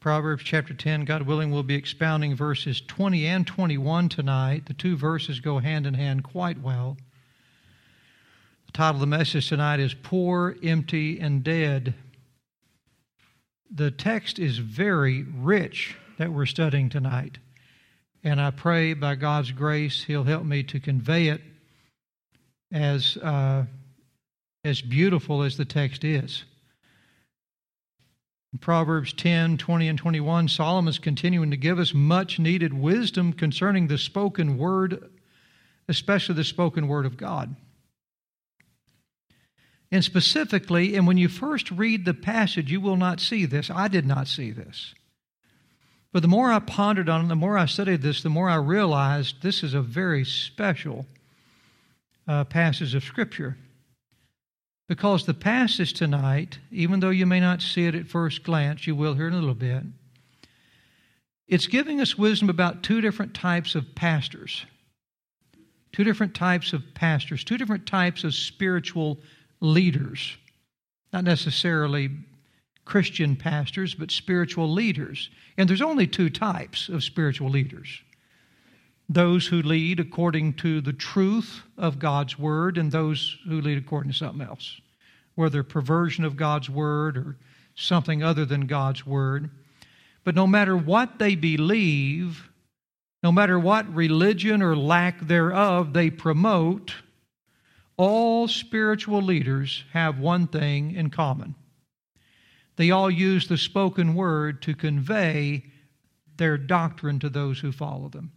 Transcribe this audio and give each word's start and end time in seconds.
Proverbs 0.00 0.44
chapter 0.44 0.74
10, 0.74 1.04
God 1.04 1.22
willing, 1.22 1.50
we'll 1.50 1.62
be 1.62 1.74
expounding 1.74 2.36
verses 2.36 2.80
20 2.80 3.26
and 3.26 3.46
21 3.46 4.08
tonight. 4.08 4.66
The 4.66 4.74
two 4.74 4.96
verses 4.96 5.40
go 5.40 5.58
hand 5.58 5.86
in 5.86 5.94
hand 5.94 6.22
quite 6.22 6.60
well. 6.60 6.96
The 8.66 8.72
title 8.72 8.96
of 8.96 9.00
the 9.00 9.06
message 9.06 9.48
tonight 9.48 9.80
is 9.80 9.94
Poor, 9.94 10.56
Empty, 10.62 11.18
and 11.18 11.42
Dead. 11.42 11.94
The 13.74 13.90
text 13.90 14.38
is 14.38 14.58
very 14.58 15.22
rich 15.22 15.96
that 16.18 16.32
we're 16.32 16.46
studying 16.46 16.88
tonight, 16.88 17.38
and 18.22 18.40
I 18.40 18.50
pray 18.50 18.94
by 18.94 19.16
God's 19.16 19.50
grace 19.50 20.04
He'll 20.04 20.24
help 20.24 20.44
me 20.44 20.62
to 20.64 20.78
convey 20.78 21.28
it 21.28 21.40
as, 22.70 23.16
uh, 23.16 23.64
as 24.62 24.82
beautiful 24.82 25.42
as 25.42 25.56
the 25.56 25.64
text 25.64 26.04
is. 26.04 26.44
In 28.56 28.60
Proverbs 28.60 29.12
10, 29.12 29.58
20, 29.58 29.86
and 29.86 29.98
21, 29.98 30.48
Solomon 30.48 30.88
is 30.88 30.98
continuing 30.98 31.50
to 31.50 31.58
give 31.58 31.78
us 31.78 31.92
much 31.92 32.38
needed 32.38 32.72
wisdom 32.72 33.34
concerning 33.34 33.86
the 33.86 33.98
spoken 33.98 34.56
word, 34.56 35.10
especially 35.90 36.36
the 36.36 36.42
spoken 36.42 36.88
word 36.88 37.04
of 37.04 37.18
God. 37.18 37.54
And 39.92 40.02
specifically, 40.02 40.96
and 40.96 41.06
when 41.06 41.18
you 41.18 41.28
first 41.28 41.70
read 41.70 42.06
the 42.06 42.14
passage, 42.14 42.72
you 42.72 42.80
will 42.80 42.96
not 42.96 43.20
see 43.20 43.44
this. 43.44 43.68
I 43.68 43.88
did 43.88 44.06
not 44.06 44.26
see 44.26 44.52
this. 44.52 44.94
But 46.10 46.22
the 46.22 46.28
more 46.28 46.50
I 46.50 46.58
pondered 46.58 47.10
on 47.10 47.26
it, 47.26 47.28
the 47.28 47.36
more 47.36 47.58
I 47.58 47.66
studied 47.66 48.00
this, 48.00 48.22
the 48.22 48.30
more 48.30 48.48
I 48.48 48.56
realized 48.56 49.42
this 49.42 49.62
is 49.62 49.74
a 49.74 49.82
very 49.82 50.24
special 50.24 51.04
uh, 52.26 52.44
passage 52.44 52.94
of 52.94 53.04
Scripture. 53.04 53.58
Because 54.88 55.26
the 55.26 55.34
passage 55.34 55.92
tonight, 55.94 56.58
even 56.70 57.00
though 57.00 57.10
you 57.10 57.26
may 57.26 57.40
not 57.40 57.60
see 57.60 57.86
it 57.86 57.94
at 57.94 58.06
first 58.06 58.44
glance, 58.44 58.86
you 58.86 58.94
will 58.94 59.14
here 59.14 59.26
in 59.26 59.34
a 59.34 59.38
little 59.38 59.54
bit, 59.54 59.82
it's 61.48 61.66
giving 61.66 62.00
us 62.00 62.16
wisdom 62.16 62.48
about 62.48 62.82
two 62.82 63.00
different 63.00 63.34
types 63.34 63.74
of 63.74 63.94
pastors. 63.94 64.64
Two 65.92 66.04
different 66.04 66.34
types 66.34 66.72
of 66.72 66.82
pastors, 66.94 67.42
two 67.42 67.56
different 67.56 67.86
types 67.86 68.22
of 68.22 68.34
spiritual 68.34 69.18
leaders. 69.60 70.36
Not 71.12 71.24
necessarily 71.24 72.10
Christian 72.84 73.34
pastors, 73.34 73.94
but 73.94 74.10
spiritual 74.10 74.70
leaders. 74.70 75.30
And 75.56 75.68
there's 75.68 75.82
only 75.82 76.06
two 76.06 76.30
types 76.30 76.88
of 76.88 77.02
spiritual 77.02 77.50
leaders 77.50 78.02
those 79.08 79.46
who 79.46 79.62
lead 79.62 80.00
according 80.00 80.54
to 80.54 80.80
the 80.80 80.92
truth 80.92 81.62
of 81.78 81.98
God's 81.98 82.38
word 82.38 82.76
and 82.76 82.90
those 82.90 83.38
who 83.48 83.60
lead 83.60 83.78
according 83.78 84.12
to 84.12 84.18
something 84.18 84.46
else, 84.46 84.80
whether 85.34 85.62
perversion 85.62 86.24
of 86.24 86.36
God's 86.36 86.68
word 86.68 87.16
or 87.16 87.36
something 87.74 88.22
other 88.22 88.44
than 88.44 88.66
God's 88.66 89.06
word. 89.06 89.50
But 90.24 90.34
no 90.34 90.46
matter 90.46 90.76
what 90.76 91.18
they 91.18 91.36
believe, 91.36 92.50
no 93.22 93.30
matter 93.30 93.58
what 93.58 93.94
religion 93.94 94.60
or 94.60 94.76
lack 94.76 95.20
thereof 95.20 95.92
they 95.92 96.10
promote, 96.10 96.94
all 97.96 98.48
spiritual 98.48 99.22
leaders 99.22 99.84
have 99.92 100.18
one 100.18 100.46
thing 100.48 100.94
in 100.94 101.10
common. 101.10 101.54
They 102.76 102.90
all 102.90 103.10
use 103.10 103.48
the 103.48 103.56
spoken 103.56 104.14
word 104.14 104.62
to 104.62 104.74
convey 104.74 105.64
their 106.36 106.58
doctrine 106.58 107.18
to 107.20 107.28
those 107.28 107.58
who 107.58 107.72
follow 107.72 108.08
them. 108.08 108.32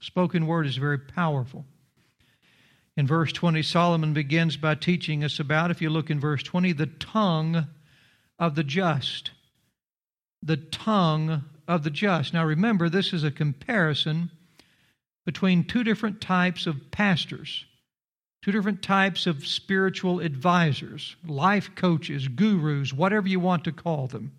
Spoken 0.00 0.46
word 0.46 0.66
is 0.66 0.76
very 0.76 0.98
powerful. 0.98 1.64
In 2.96 3.06
verse 3.06 3.32
20, 3.32 3.62
Solomon 3.62 4.12
begins 4.12 4.56
by 4.56 4.74
teaching 4.74 5.22
us 5.22 5.38
about, 5.38 5.70
if 5.70 5.80
you 5.80 5.90
look 5.90 6.10
in 6.10 6.18
verse 6.18 6.42
20, 6.42 6.72
the 6.72 6.86
tongue 6.86 7.66
of 8.38 8.54
the 8.54 8.64
just. 8.64 9.30
The 10.42 10.56
tongue 10.56 11.44
of 11.68 11.84
the 11.84 11.90
just. 11.90 12.32
Now 12.32 12.44
remember, 12.44 12.88
this 12.88 13.12
is 13.12 13.24
a 13.24 13.30
comparison 13.30 14.30
between 15.26 15.64
two 15.64 15.84
different 15.84 16.20
types 16.20 16.66
of 16.66 16.90
pastors, 16.90 17.66
two 18.42 18.52
different 18.52 18.82
types 18.82 19.26
of 19.26 19.46
spiritual 19.46 20.20
advisors, 20.20 21.14
life 21.26 21.70
coaches, 21.74 22.26
gurus, 22.26 22.92
whatever 22.92 23.28
you 23.28 23.38
want 23.38 23.64
to 23.64 23.72
call 23.72 24.06
them. 24.06 24.32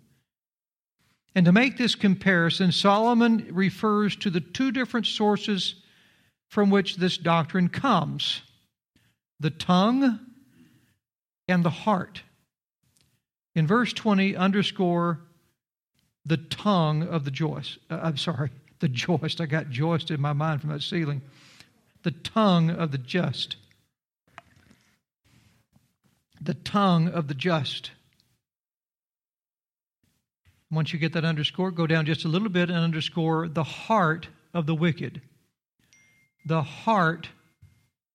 And 1.34 1.46
to 1.46 1.52
make 1.52 1.78
this 1.78 1.94
comparison, 1.94 2.72
Solomon 2.72 3.48
refers 3.50 4.16
to 4.16 4.30
the 4.30 4.40
two 4.40 4.70
different 4.70 5.06
sources 5.06 5.76
from 6.48 6.70
which 6.70 6.96
this 6.96 7.16
doctrine 7.16 7.68
comes 7.68 8.42
the 9.40 9.50
tongue 9.50 10.20
and 11.48 11.64
the 11.64 11.70
heart. 11.70 12.22
In 13.56 13.66
verse 13.66 13.92
20, 13.92 14.36
underscore 14.36 15.20
the 16.24 16.36
tongue 16.36 17.02
of 17.02 17.24
the 17.24 17.30
joist. 17.30 17.78
Uh, 17.90 18.00
I'm 18.02 18.16
sorry, 18.16 18.50
the 18.78 18.88
joist. 18.88 19.40
I 19.40 19.46
got 19.46 19.70
joist 19.70 20.10
in 20.10 20.20
my 20.20 20.32
mind 20.32 20.60
from 20.60 20.70
that 20.70 20.82
ceiling. 20.82 21.22
The 22.02 22.12
tongue 22.12 22.70
of 22.70 22.92
the 22.92 22.98
just. 22.98 23.56
The 26.40 26.54
tongue 26.54 27.08
of 27.08 27.28
the 27.28 27.34
just. 27.34 27.90
Once 30.72 30.90
you 30.90 30.98
get 30.98 31.12
that 31.12 31.24
underscore, 31.24 31.70
go 31.70 31.86
down 31.86 32.06
just 32.06 32.24
a 32.24 32.28
little 32.28 32.48
bit 32.48 32.70
and 32.70 32.78
underscore 32.78 33.46
the 33.46 33.62
heart 33.62 34.28
of 34.54 34.64
the 34.64 34.74
wicked. 34.74 35.20
The 36.46 36.62
heart 36.62 37.28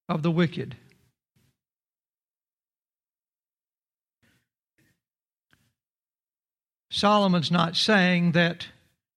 of 0.10 0.24
the 0.24 0.32
wicked. 0.32 0.76
Solomon's 6.90 7.52
not 7.52 7.76
saying 7.76 8.32
that 8.32 8.68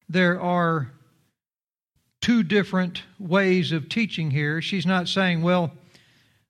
there 0.07 0.39
are 0.39 0.93
two 2.21 2.43
different 2.43 3.05
ways 3.19 3.73
of 3.73 3.89
teaching 3.89 4.31
here. 4.31 4.61
She's 4.61 4.85
not 4.85 5.09
saying, 5.09 5.41
well, 5.41 5.73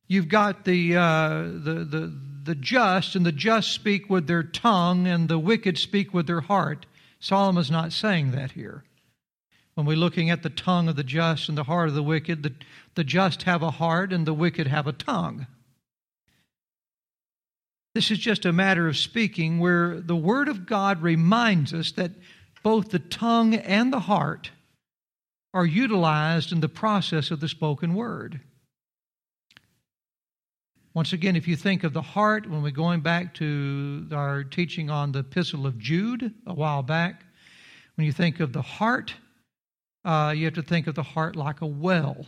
you've 0.09 0.29
got 0.29 0.65
the, 0.65 0.97
uh, 0.97 1.43
the, 1.43 1.87
the, 1.89 2.21
the 2.43 2.55
just, 2.55 3.15
and 3.15 3.25
the 3.25 3.33
just 3.33 3.73
speak 3.73 4.09
with 4.09 4.27
their 4.27 4.43
tongue, 4.43 5.07
and 5.07 5.29
the 5.29 5.39
wicked 5.39 5.79
speak 5.79 6.15
with 6.15 6.27
their 6.27 6.41
heart. 6.41 6.87
Solomon's 7.19 7.71
not 7.71 7.93
saying 7.93 8.31
that 8.33 8.53
here. 8.53 8.85
When 9.75 9.87
we're 9.87 9.97
looking 9.97 10.31
at 10.31 10.43
the 10.43 10.51
tongue 10.51 10.89
of 10.89 10.97
the 10.97 11.05
just 11.05 11.49
and 11.49 11.57
the 11.57 11.65
heart 11.65 11.89
of 11.89 11.95
the 11.95 12.03
wicked, 12.03 12.43
the, 12.43 12.55
the 12.95 13.05
just 13.05 13.45
have 13.45 13.63
a 13.63 13.71
heart 13.71 14.13
and 14.13 14.27
the 14.27 14.35
wicked 14.35 14.67
have 14.67 14.87
a 14.87 14.93
tongue. 14.93 15.47
This 17.95 18.11
is 18.11 18.19
just 18.19 18.45
a 18.45 18.53
matter 18.53 18.89
of 18.89 18.97
speaking 18.97 19.59
where 19.59 20.01
the 20.01 20.17
Word 20.17 20.49
of 20.49 20.67
God 20.67 21.03
reminds 21.03 21.75
us 21.75 21.93
that 21.93 22.13
both 22.63 22.91
the 22.91 22.99
tongue 22.99 23.55
and 23.55 23.93
the 23.93 24.01
heart 24.01 24.51
are 25.53 25.67
utilized 25.67 26.53
in 26.53 26.61
the 26.61 26.69
process 26.69 27.31
of 27.31 27.41
the 27.41 27.49
spoken 27.49 27.95
word. 27.95 28.41
Once 30.93 31.13
again, 31.13 31.37
if 31.37 31.47
you 31.47 31.55
think 31.55 31.85
of 31.85 31.93
the 31.93 32.03
heart, 32.03 32.51
when 32.51 32.63
we're 32.63 32.71
going 32.71 33.01
back 33.01 33.33
to 33.33 34.09
our 34.11 34.43
teaching 34.43 34.91
on 34.91 35.13
the 35.13 35.21
Epistle 35.21 35.65
of 35.65 35.79
Jude 35.79 36.35
a 36.47 36.55
while 36.55 36.83
back, 36.83 37.23
when 37.95 38.07
you 38.07 38.13
think 38.13 38.41
of 38.41 38.53
the 38.53 38.63
heart, 38.63 39.15
uh, 40.05 40.35
you 40.37 40.47
have 40.47 40.55
to 40.55 40.63
think 40.63 40.89
of 40.89 40.97
the 40.97 41.03
heart 41.05 41.37
like 41.37 41.61
a 41.61 41.67
well, 41.67 42.27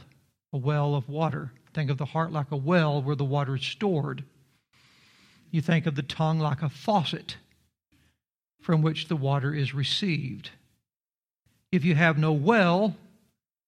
a 0.52 0.58
well 0.58 0.94
of 0.94 1.08
water. 1.08 1.50
Think 1.74 1.90
of 1.90 1.98
the 1.98 2.04
heart 2.04 2.30
like 2.30 2.52
a 2.52 2.56
well 2.56 3.02
where 3.02 3.16
the 3.16 3.24
water 3.24 3.56
is 3.56 3.64
stored. 3.64 4.22
You 5.50 5.60
think 5.60 5.86
of 5.86 5.96
the 5.96 6.02
tongue 6.02 6.38
like 6.38 6.62
a 6.62 6.68
faucet 6.68 7.36
from 8.60 8.80
which 8.80 9.08
the 9.08 9.16
water 9.16 9.52
is 9.52 9.74
received. 9.74 10.50
If 11.72 11.84
you 11.84 11.96
have 11.96 12.16
no 12.16 12.32
well, 12.32 12.94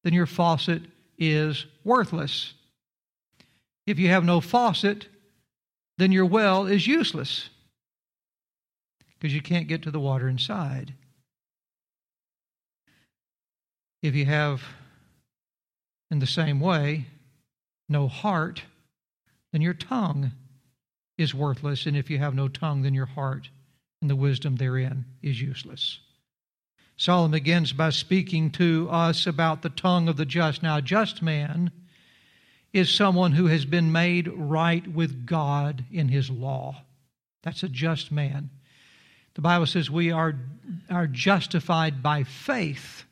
then 0.05 0.13
your 0.13 0.27
faucet 0.27 0.83
is 1.19 1.67
worthless. 1.83 2.55
If 3.87 3.99
you 3.99 4.09
have 4.09 4.25
no 4.25 4.41
faucet, 4.41 5.09
then 5.99 6.13
your 6.13 6.27
well 6.27 6.67
is 6.67 6.87
useless 6.87 7.49
because 9.19 9.35
you 9.35 9.43
can't 9.43 9.69
get 9.69 9.83
to 9.83 9.91
the 9.91 10.01
water 10.01 10.29
inside. 10.29 10.95
If 14.03 14.15
you 14.15 14.27
have, 14.27 14.63
in 16.11 16.19
the 16.19 16.27
same 16.27 16.61
way, 16.61 17.07
no 17.89 18.09
heart, 18.09 18.63
then 19.53 19.63
your 19.63 19.75
tongue 19.75 20.33
is 21.17 21.35
worthless. 21.35 21.87
And 21.87 21.97
if 21.97 22.11
you 22.11 22.19
have 22.19 22.35
no 22.35 22.49
tongue, 22.49 22.83
then 22.83 22.95
your 22.95 23.07
heart 23.07 23.49
and 24.03 24.11
the 24.11 24.17
wisdom 24.17 24.57
therein 24.57 25.07
is 25.23 25.41
useless. 25.41 26.01
Solomon 26.97 27.31
begins 27.31 27.73
by 27.73 27.91
speaking 27.91 28.51
to 28.53 28.89
us 28.91 29.27
about 29.27 29.63
the 29.63 29.71
tongue 29.71 30.09
of 30.09 30.17
the 30.17 30.27
just. 30.27 30.63
Now, 30.63 30.77
a 30.77 30.83
just 30.83 31.23
man 31.23 31.71
is 32.75 32.93
someone 32.93 33.31
who 33.31 33.47
has 33.47 33.65
been 33.65 33.93
made 33.93 34.27
right 34.29 34.87
with 34.89 35.25
God 35.25 35.85
in 35.93 36.09
his 36.09 36.29
law. 36.29 36.83
That's 37.45 37.63
a 37.63 37.69
just 37.69 38.11
man. 38.11 38.51
The 39.35 39.43
Bible 39.43 39.67
says 39.67 39.89
we 39.89 40.11
are, 40.11 40.35
are 40.91 41.07
justified 41.07 42.03
by 42.03 42.25
faith. 42.25 43.05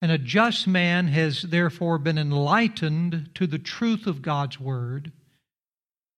And 0.00 0.10
a 0.10 0.18
just 0.18 0.66
man 0.66 1.08
has 1.08 1.42
therefore 1.42 1.98
been 1.98 2.16
enlightened 2.16 3.30
to 3.34 3.46
the 3.46 3.58
truth 3.58 4.06
of 4.06 4.22
God's 4.22 4.58
word, 4.58 5.12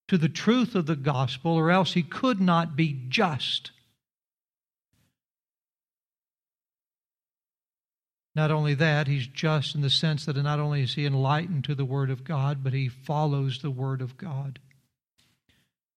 to 0.06 0.16
the 0.16 0.28
truth 0.28 0.76
of 0.76 0.86
the 0.86 0.96
gospel, 0.96 1.52
or 1.52 1.72
else 1.72 1.94
he 1.94 2.02
could 2.04 2.40
not 2.40 2.76
be 2.76 3.06
just. 3.08 3.72
Not 8.36 8.50
only 8.50 8.74
that, 8.74 9.06
he's 9.06 9.26
just 9.26 9.74
in 9.74 9.80
the 9.80 9.88
sense 9.88 10.26
that 10.26 10.36
not 10.36 10.60
only 10.60 10.82
is 10.82 10.94
he 10.94 11.06
enlightened 11.06 11.64
to 11.64 11.74
the 11.74 11.86
Word 11.86 12.10
of 12.10 12.22
God, 12.22 12.62
but 12.62 12.74
he 12.74 12.86
follows 12.86 13.62
the 13.62 13.70
Word 13.70 14.02
of 14.02 14.18
God. 14.18 14.58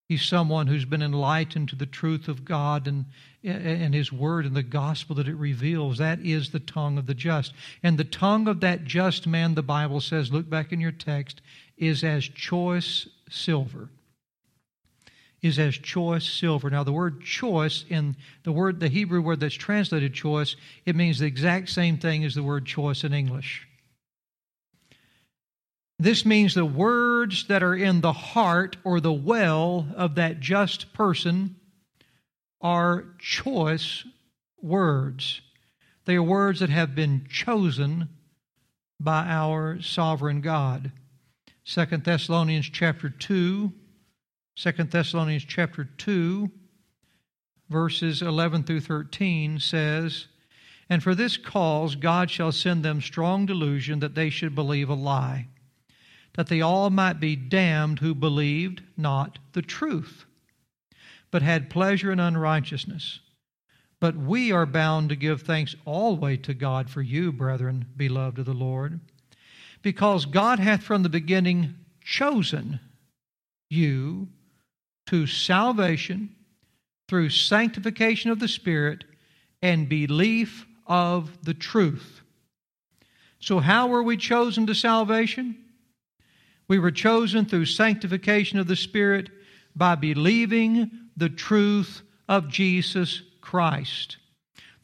He's 0.08 0.26
someone 0.26 0.68
who's 0.68 0.86
been 0.86 1.02
enlightened 1.02 1.68
to 1.70 1.76
the 1.76 1.86
truth 1.86 2.30
of 2.30 2.46
God 2.46 2.88
and, 2.88 3.06
and 3.44 3.94
His 3.94 4.12
Word 4.12 4.46
and 4.46 4.56
the 4.56 4.64
gospel 4.64 5.18
that 5.18 5.28
it 5.28 5.36
reveals. 5.36 6.00
That 6.00 6.20
is 6.22 6.50
the 6.50 6.62
tongue 6.62 6.98
of 6.98 7.06
the 7.06 7.14
just. 7.14 7.54
And 7.84 7.98
the 7.98 8.06
tongue 8.06 8.48
of 8.48 8.62
that 8.62 8.86
just 8.86 9.28
man, 9.28 9.54
the 9.54 9.62
Bible 9.62 10.02
says, 10.02 10.32
look 10.32 10.50
back 10.50 10.72
in 10.72 10.80
your 10.80 10.94
text, 10.94 11.42
is 11.78 12.04
as 12.04 12.24
choice 12.24 13.08
silver 13.30 13.90
is 15.42 15.58
as 15.60 15.76
choice 15.76 16.28
silver. 16.28 16.70
Now, 16.70 16.84
the 16.84 16.92
word 16.92 17.22
choice 17.22 17.86
in 17.90 18.16
the 18.44 18.52
word, 18.52 18.80
the 18.80 18.90
Hebrew 18.90 19.22
word 19.22 19.40
that's 19.40 19.56
translated 19.56 20.14
choice, 20.14 20.56
it 20.86 20.96
means 20.96 21.20
the 21.20 21.28
exact 21.28 21.70
same 21.70 21.98
thing 21.98 22.24
as 22.26 22.36
the 22.36 22.44
word 22.44 22.66
choice 22.66 23.04
in 23.04 23.14
English. 23.14 23.68
This 25.98 26.26
means 26.26 26.54
the 26.54 26.66
words 26.66 27.48
that 27.48 27.62
are 27.62 27.76
in 27.76 28.02
the 28.02 28.14
heart 28.14 28.78
or 28.84 29.02
the 29.02 29.14
well 29.14 29.88
of 29.96 30.16
that 30.16 30.40
just 30.40 30.94
person 30.94 31.58
are 32.62 33.06
choice 33.20 34.06
words. 34.62 35.42
They 36.06 36.16
are 36.16 36.24
words 36.24 36.62
that 36.62 36.70
have 36.70 36.96
been 36.96 37.28
chosen 37.30 38.10
by 39.00 39.26
our 39.26 39.82
sovereign 39.82 40.42
God. 40.42 40.92
Second 41.64 42.04
Thessalonians 42.04 42.70
chapter 42.70 43.10
2 43.10 43.72
Second 44.60 44.92
Thessalonians 44.92 45.46
chapter 45.46 45.86
2, 45.86 46.52
verses 47.70 48.22
11 48.22 48.64
through 48.64 48.82
13 48.82 49.58
says, 49.58 50.28
And 50.90 51.02
for 51.02 51.16
this 51.16 51.38
cause 51.38 51.96
God 51.96 52.30
shall 52.30 52.52
send 52.52 52.84
them 52.84 53.00
strong 53.00 53.46
delusion 53.46 54.02
that 54.02 54.16
they 54.16 54.30
should 54.30 54.56
believe 54.56 54.90
a 54.90 54.96
lie, 54.96 55.48
that 56.34 56.48
they 56.48 56.60
all 56.60 56.90
might 56.90 57.22
be 57.22 57.38
damned 57.38 58.00
who 58.00 58.14
believed 58.14 58.84
not 58.98 59.40
the 59.54 59.62
truth, 59.62 60.26
but 61.32 61.42
had 61.42 61.70
pleasure 61.70 62.12
in 62.12 62.20
unrighteousness. 62.20 63.22
But 64.02 64.18
we 64.18 64.52
are 64.52 64.66
bound 64.66 65.08
to 65.08 65.16
give 65.16 65.44
thanks 65.44 65.74
always 65.86 66.40
to 66.40 66.54
God 66.54 66.90
for 66.90 67.02
you, 67.02 67.32
brethren, 67.32 67.86
beloved 67.96 68.40
of 68.40 68.46
the 68.46 68.54
Lord, 68.54 69.00
because 69.82 70.26
God 70.26 70.60
hath 70.60 70.84
from 70.84 71.04
the 71.04 71.08
beginning 71.08 71.76
chosen 72.04 72.82
you 73.70 74.28
to 75.10 75.26
salvation 75.26 76.30
through 77.08 77.32
sanctification 77.32 78.30
of 78.30 78.40
the 78.40 78.48
Spirit 78.48 79.04
and 79.60 79.90
belief 79.90 80.68
of 80.86 81.44
the 81.44 81.56
truth. 81.56 82.22
So, 83.40 83.58
how 83.58 83.88
were 83.88 84.04
we 84.04 84.18
chosen 84.18 84.68
to 84.68 84.76
salvation? 84.76 85.58
We 86.68 86.78
were 86.78 86.92
chosen 86.92 87.46
through 87.46 87.66
sanctification 87.66 88.60
of 88.60 88.68
the 88.68 88.76
Spirit 88.76 89.32
by 89.76 89.96
believing 89.96 90.92
the 91.18 91.30
truth 91.30 92.04
of 92.28 92.48
Jesus 92.48 93.24
Christ. 93.42 94.18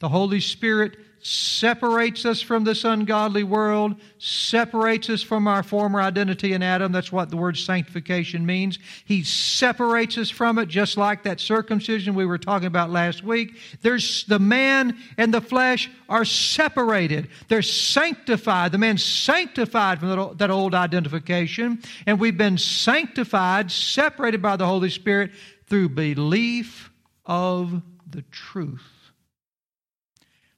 The 0.00 0.08
Holy 0.08 0.40
Spirit 0.40 0.96
separates 1.26 2.24
us 2.24 2.40
from 2.40 2.62
this 2.62 2.84
ungodly 2.84 3.42
world, 3.42 3.96
separates 4.18 5.10
us 5.10 5.22
from 5.22 5.48
our 5.48 5.64
former 5.64 6.00
identity 6.00 6.52
in 6.52 6.62
Adam. 6.62 6.92
That's 6.92 7.10
what 7.10 7.30
the 7.30 7.36
word 7.36 7.56
sanctification 7.56 8.46
means. 8.46 8.78
He 9.04 9.24
separates 9.24 10.18
us 10.18 10.30
from 10.30 10.56
it, 10.58 10.68
just 10.68 10.96
like 10.96 11.24
that 11.24 11.40
circumcision 11.40 12.14
we 12.14 12.26
were 12.26 12.38
talking 12.38 12.68
about 12.68 12.90
last 12.90 13.24
week. 13.24 13.56
There's 13.82 14.24
the 14.26 14.38
man 14.38 14.96
and 15.18 15.34
the 15.34 15.40
flesh 15.40 15.90
are 16.08 16.24
separated. 16.24 17.28
They're 17.48 17.60
sanctified. 17.60 18.70
The 18.70 18.78
man's 18.78 19.04
sanctified 19.04 19.98
from 19.98 20.36
that 20.36 20.50
old 20.50 20.76
identification, 20.76 21.82
and 22.06 22.20
we've 22.20 22.38
been 22.38 22.56
sanctified, 22.56 23.72
separated 23.72 24.42
by 24.42 24.54
the 24.54 24.66
Holy 24.66 24.90
Spirit 24.90 25.32
through 25.66 25.88
belief 25.88 26.88
of 27.24 27.82
the 28.08 28.22
truth. 28.30 28.95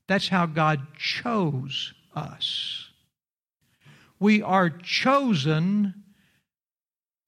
That's 0.09 0.29
how 0.29 0.47
God 0.47 0.81
chose 0.99 1.93
us. 2.17 2.89
We 4.19 4.43
are 4.43 4.71
chosen 4.71 5.95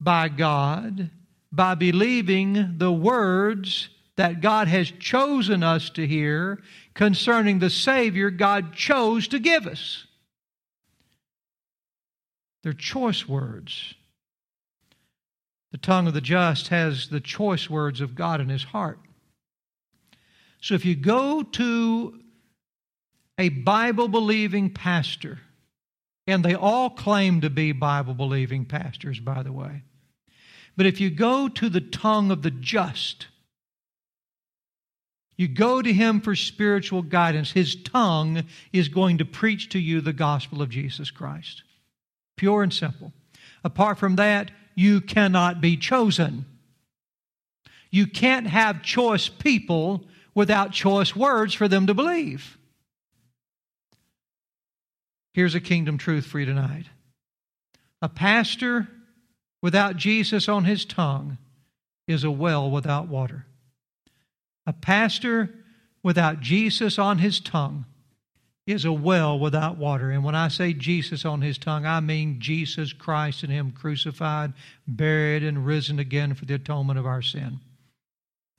by 0.01 0.27
God 0.27 1.11
by 1.51 1.75
believing 1.75 2.77
the 2.77 2.91
words 2.91 3.89
that 4.17 4.41
God 4.41 4.67
has 4.67 4.91
chosen 4.91 5.63
us 5.63 5.89
to 5.91 6.05
hear 6.05 6.59
concerning 6.93 7.59
the 7.59 7.69
Savior 7.69 8.29
God 8.29 8.73
chose 8.73 9.27
to 9.29 9.39
give 9.39 9.67
us. 9.67 10.05
They're 12.63 12.73
choice 12.73 13.27
words. 13.27 13.93
The 15.71 15.77
tongue 15.77 16.07
of 16.07 16.13
the 16.13 16.21
just 16.21 16.67
has 16.67 17.07
the 17.07 17.21
choice 17.21 17.69
words 17.69 18.01
of 18.01 18.15
God 18.15 18.41
in 18.41 18.49
his 18.49 18.63
heart. 18.63 18.99
So 20.59 20.75
if 20.75 20.85
you 20.85 20.95
go 20.95 21.41
to 21.43 22.20
a 23.41 23.49
Bible 23.49 24.07
believing 24.07 24.69
pastor, 24.69 25.39
and 26.27 26.45
they 26.45 26.53
all 26.53 26.91
claim 26.91 27.41
to 27.41 27.49
be 27.49 27.71
Bible 27.71 28.13
believing 28.13 28.65
pastors, 28.65 29.19
by 29.19 29.41
the 29.41 29.51
way. 29.51 29.81
But 30.77 30.85
if 30.85 31.01
you 31.01 31.09
go 31.09 31.49
to 31.49 31.67
the 31.67 31.81
tongue 31.81 32.29
of 32.29 32.43
the 32.43 32.51
just, 32.51 33.27
you 35.37 35.47
go 35.47 35.81
to 35.81 35.91
him 35.91 36.21
for 36.21 36.35
spiritual 36.35 37.01
guidance. 37.01 37.51
His 37.51 37.75
tongue 37.75 38.43
is 38.71 38.89
going 38.89 39.17
to 39.17 39.25
preach 39.25 39.69
to 39.69 39.79
you 39.79 39.99
the 39.99 40.13
gospel 40.13 40.61
of 40.61 40.69
Jesus 40.69 41.09
Christ. 41.09 41.63
Pure 42.37 42.61
and 42.61 42.73
simple. 42.73 43.11
Apart 43.63 43.97
from 43.97 44.17
that, 44.17 44.51
you 44.75 45.01
cannot 45.01 45.61
be 45.61 45.77
chosen. 45.77 46.45
You 47.89 48.05
can't 48.05 48.45
have 48.45 48.83
choice 48.83 49.29
people 49.29 50.05
without 50.35 50.73
choice 50.73 51.15
words 51.15 51.55
for 51.55 51.67
them 51.67 51.87
to 51.87 51.95
believe. 51.95 52.59
Here's 55.33 55.55
a 55.55 55.61
kingdom 55.61 55.97
truth 55.97 56.25
for 56.25 56.39
you 56.39 56.45
tonight. 56.45 56.85
A 58.01 58.09
pastor 58.09 58.87
without 59.61 59.95
Jesus 59.95 60.49
on 60.49 60.65
his 60.65 60.83
tongue 60.83 61.37
is 62.07 62.23
a 62.23 62.31
well 62.31 62.69
without 62.69 63.07
water. 63.07 63.45
A 64.65 64.73
pastor 64.73 65.49
without 66.03 66.41
Jesus 66.41 66.99
on 66.99 67.19
his 67.19 67.39
tongue 67.39 67.85
is 68.67 68.83
a 68.83 68.91
well 68.91 69.39
without 69.39 69.77
water. 69.77 70.11
And 70.11 70.23
when 70.23 70.35
I 70.35 70.49
say 70.49 70.73
Jesus 70.73 71.23
on 71.23 71.41
his 71.41 71.57
tongue, 71.57 71.85
I 71.85 71.99
mean 71.99 72.39
Jesus 72.39 72.93
Christ 72.93 73.43
and 73.43 73.51
Him 73.51 73.71
crucified, 73.71 74.53
buried, 74.87 75.43
and 75.43 75.65
risen 75.65 75.97
again 75.97 76.35
for 76.35 76.45
the 76.45 76.53
atonement 76.55 76.99
of 76.99 77.05
our 77.05 77.21
sin. 77.21 77.59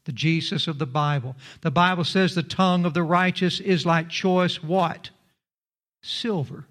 The 0.04 0.12
Jesus 0.12 0.66
of 0.66 0.78
the 0.78 0.86
Bible. 0.86 1.36
The 1.60 1.70
Bible 1.70 2.04
says 2.04 2.34
the 2.34 2.42
tongue 2.42 2.84
of 2.84 2.94
the 2.94 3.04
righteous 3.04 3.60
is 3.60 3.86
like 3.86 4.08
choice 4.08 4.62
what? 4.62 5.10
silver. 6.02 6.66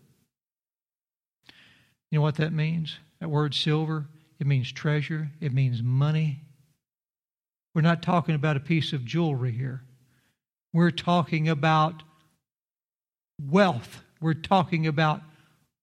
You 2.12 2.20
know 2.20 2.24
what 2.24 2.36
that 2.36 2.54
means? 2.54 2.98
That 3.20 3.30
word 3.30 3.56
silver, 3.56 4.08
it 4.40 4.46
means 4.46 4.72
treasure, 4.72 5.30
it 5.40 5.54
means 5.54 5.82
money. 5.82 6.42
We're 7.74 7.82
not 7.82 8.02
talking 8.02 8.36
about 8.36 8.58
a 8.58 8.62
piece 8.62 8.92
of 8.92 9.06
jewelry 9.06 9.54
here. 9.54 9.82
We're 10.74 10.92
talking 10.92 11.48
about 11.48 12.04
wealth. 13.42 14.04
We're 14.20 14.34
talking 14.34 14.88
about 14.88 15.22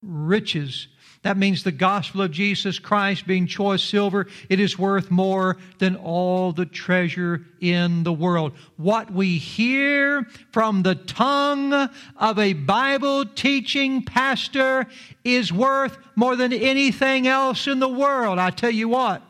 riches. 0.03 0.89
That 1.23 1.37
means 1.37 1.65
the 1.65 1.73
gospel 1.73 2.23
of 2.23 2.31
Jesus 2.31 2.79
Christ 2.79 3.27
being 3.27 3.47
choice 3.47 3.83
silver, 3.83 4.29
it 4.49 4.61
is 4.61 4.79
worth 4.79 5.11
more 5.11 5.57
than 5.79 5.97
all 5.97 6.53
the 6.53 6.67
treasure 6.67 7.45
in 7.61 8.05
the 8.05 8.13
world. 8.13 8.53
What 8.77 9.13
we 9.13 9.37
hear 9.37 10.25
from 10.53 10.83
the 10.83 10.95
tongue 10.95 11.73
of 12.17 12.39
a 12.39 12.53
Bible 12.53 13.25
teaching 13.27 14.05
pastor 14.05 14.87
is 15.25 15.53
worth 15.53 15.99
more 16.15 16.37
than 16.37 16.53
anything 16.53 17.27
else 17.27 17.67
in 17.67 17.81
the 17.81 17.89
world. 17.89 18.39
I 18.39 18.51
tell 18.51 18.71
you 18.71 18.89
what, 18.89 19.23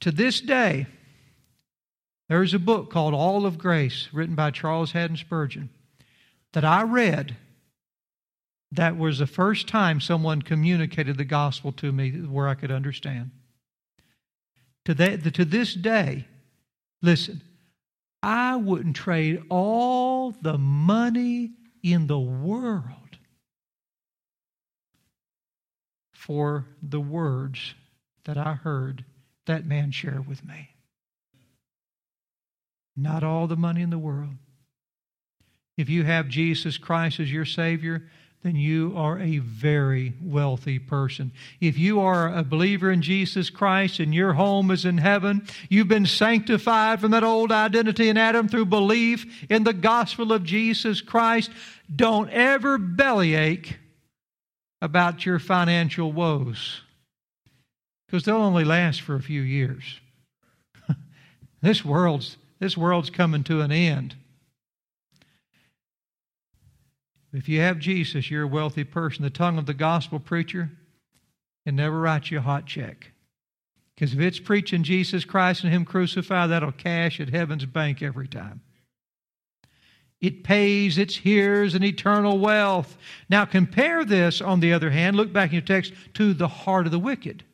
to 0.00 0.10
this 0.10 0.40
day, 0.40 0.86
there's 2.28 2.54
a 2.54 2.58
book 2.58 2.90
called 2.90 3.14
All 3.14 3.46
of 3.46 3.58
Grace, 3.58 4.08
written 4.12 4.34
by 4.34 4.50
Charles 4.50 4.92
Haddon 4.92 5.16
Spurgeon, 5.16 5.70
that 6.52 6.64
I 6.64 6.82
read 6.82 7.36
that 8.72 8.96
was 8.96 9.18
the 9.18 9.26
first 9.26 9.66
time 9.66 10.00
someone 10.00 10.42
communicated 10.42 11.16
the 11.16 11.24
gospel 11.24 11.72
to 11.72 11.92
me 11.92 12.10
where 12.10 12.48
I 12.48 12.54
could 12.54 12.70
understand. 12.70 13.30
To, 14.84 14.94
that, 14.94 15.34
to 15.34 15.44
this 15.44 15.74
day, 15.74 16.26
listen, 17.02 17.42
I 18.22 18.56
wouldn't 18.56 18.96
trade 18.96 19.42
all 19.48 20.30
the 20.30 20.58
money 20.58 21.52
in 21.82 22.06
the 22.06 22.18
world 22.18 23.18
for 26.12 26.66
the 26.82 27.00
words 27.00 27.74
that 28.24 28.36
I 28.36 28.54
heard 28.54 29.04
that 29.46 29.66
man 29.66 29.90
share 29.90 30.22
with 30.26 30.44
me. 30.44 30.68
Not 32.96 33.24
all 33.24 33.46
the 33.46 33.56
money 33.56 33.80
in 33.80 33.90
the 33.90 33.98
world. 33.98 34.34
If 35.80 35.88
you 35.88 36.04
have 36.04 36.28
Jesus 36.28 36.76
Christ 36.76 37.20
as 37.20 37.32
your 37.32 37.46
Savior, 37.46 38.02
then 38.42 38.54
you 38.54 38.92
are 38.96 39.18
a 39.18 39.38
very 39.38 40.12
wealthy 40.22 40.78
person. 40.78 41.32
If 41.58 41.78
you 41.78 42.00
are 42.00 42.34
a 42.34 42.42
believer 42.42 42.90
in 42.90 43.00
Jesus 43.00 43.48
Christ 43.48 43.98
and 43.98 44.14
your 44.14 44.34
home 44.34 44.70
is 44.70 44.84
in 44.84 44.98
heaven, 44.98 45.46
you've 45.70 45.88
been 45.88 46.04
sanctified 46.04 47.00
from 47.00 47.12
that 47.12 47.24
old 47.24 47.50
identity 47.50 48.10
in 48.10 48.18
Adam 48.18 48.46
through 48.46 48.66
belief 48.66 49.46
in 49.50 49.64
the 49.64 49.72
gospel 49.72 50.32
of 50.32 50.44
Jesus 50.44 51.00
Christ, 51.00 51.50
don't 51.94 52.28
ever 52.28 52.76
bellyache 52.76 53.78
about 54.82 55.24
your 55.24 55.38
financial 55.38 56.12
woes 56.12 56.82
because 58.06 58.24
they'll 58.24 58.36
only 58.36 58.64
last 58.64 59.00
for 59.00 59.14
a 59.14 59.22
few 59.22 59.40
years. 59.40 59.98
this 61.62 61.84
world's 61.84 62.36
this 62.58 62.76
world's 62.76 63.08
coming 63.08 63.42
to 63.44 63.62
an 63.62 63.72
end. 63.72 64.14
If 67.32 67.48
you 67.48 67.60
have 67.60 67.78
Jesus, 67.78 68.30
you're 68.30 68.42
a 68.42 68.48
wealthy 68.48 68.84
person. 68.84 69.22
The 69.22 69.30
tongue 69.30 69.58
of 69.58 69.66
the 69.66 69.74
gospel 69.74 70.18
preacher 70.18 70.70
can 71.64 71.76
never 71.76 72.00
write 72.00 72.30
you 72.30 72.38
a 72.38 72.42
hot 72.42 72.66
check. 72.66 73.12
Because 73.94 74.14
if 74.14 74.20
it's 74.20 74.40
preaching 74.40 74.82
Jesus 74.82 75.24
Christ 75.24 75.62
and 75.62 75.72
Him 75.72 75.84
crucified, 75.84 76.50
that'll 76.50 76.72
cash 76.72 77.20
at 77.20 77.28
heaven's 77.28 77.66
bank 77.66 78.02
every 78.02 78.26
time. 78.26 78.62
It 80.20 80.44
pays 80.44 80.98
its 80.98 81.16
hearers 81.16 81.74
an 81.74 81.84
eternal 81.84 82.38
wealth. 82.38 82.98
Now 83.28 83.44
compare 83.44 84.04
this, 84.04 84.40
on 84.40 84.60
the 84.60 84.72
other 84.72 84.90
hand, 84.90 85.16
look 85.16 85.32
back 85.32 85.50
in 85.50 85.54
your 85.54 85.62
text, 85.62 85.92
to 86.14 86.34
the 86.34 86.48
heart 86.48 86.86
of 86.86 86.92
the 86.92 86.98
wicked. 86.98 87.44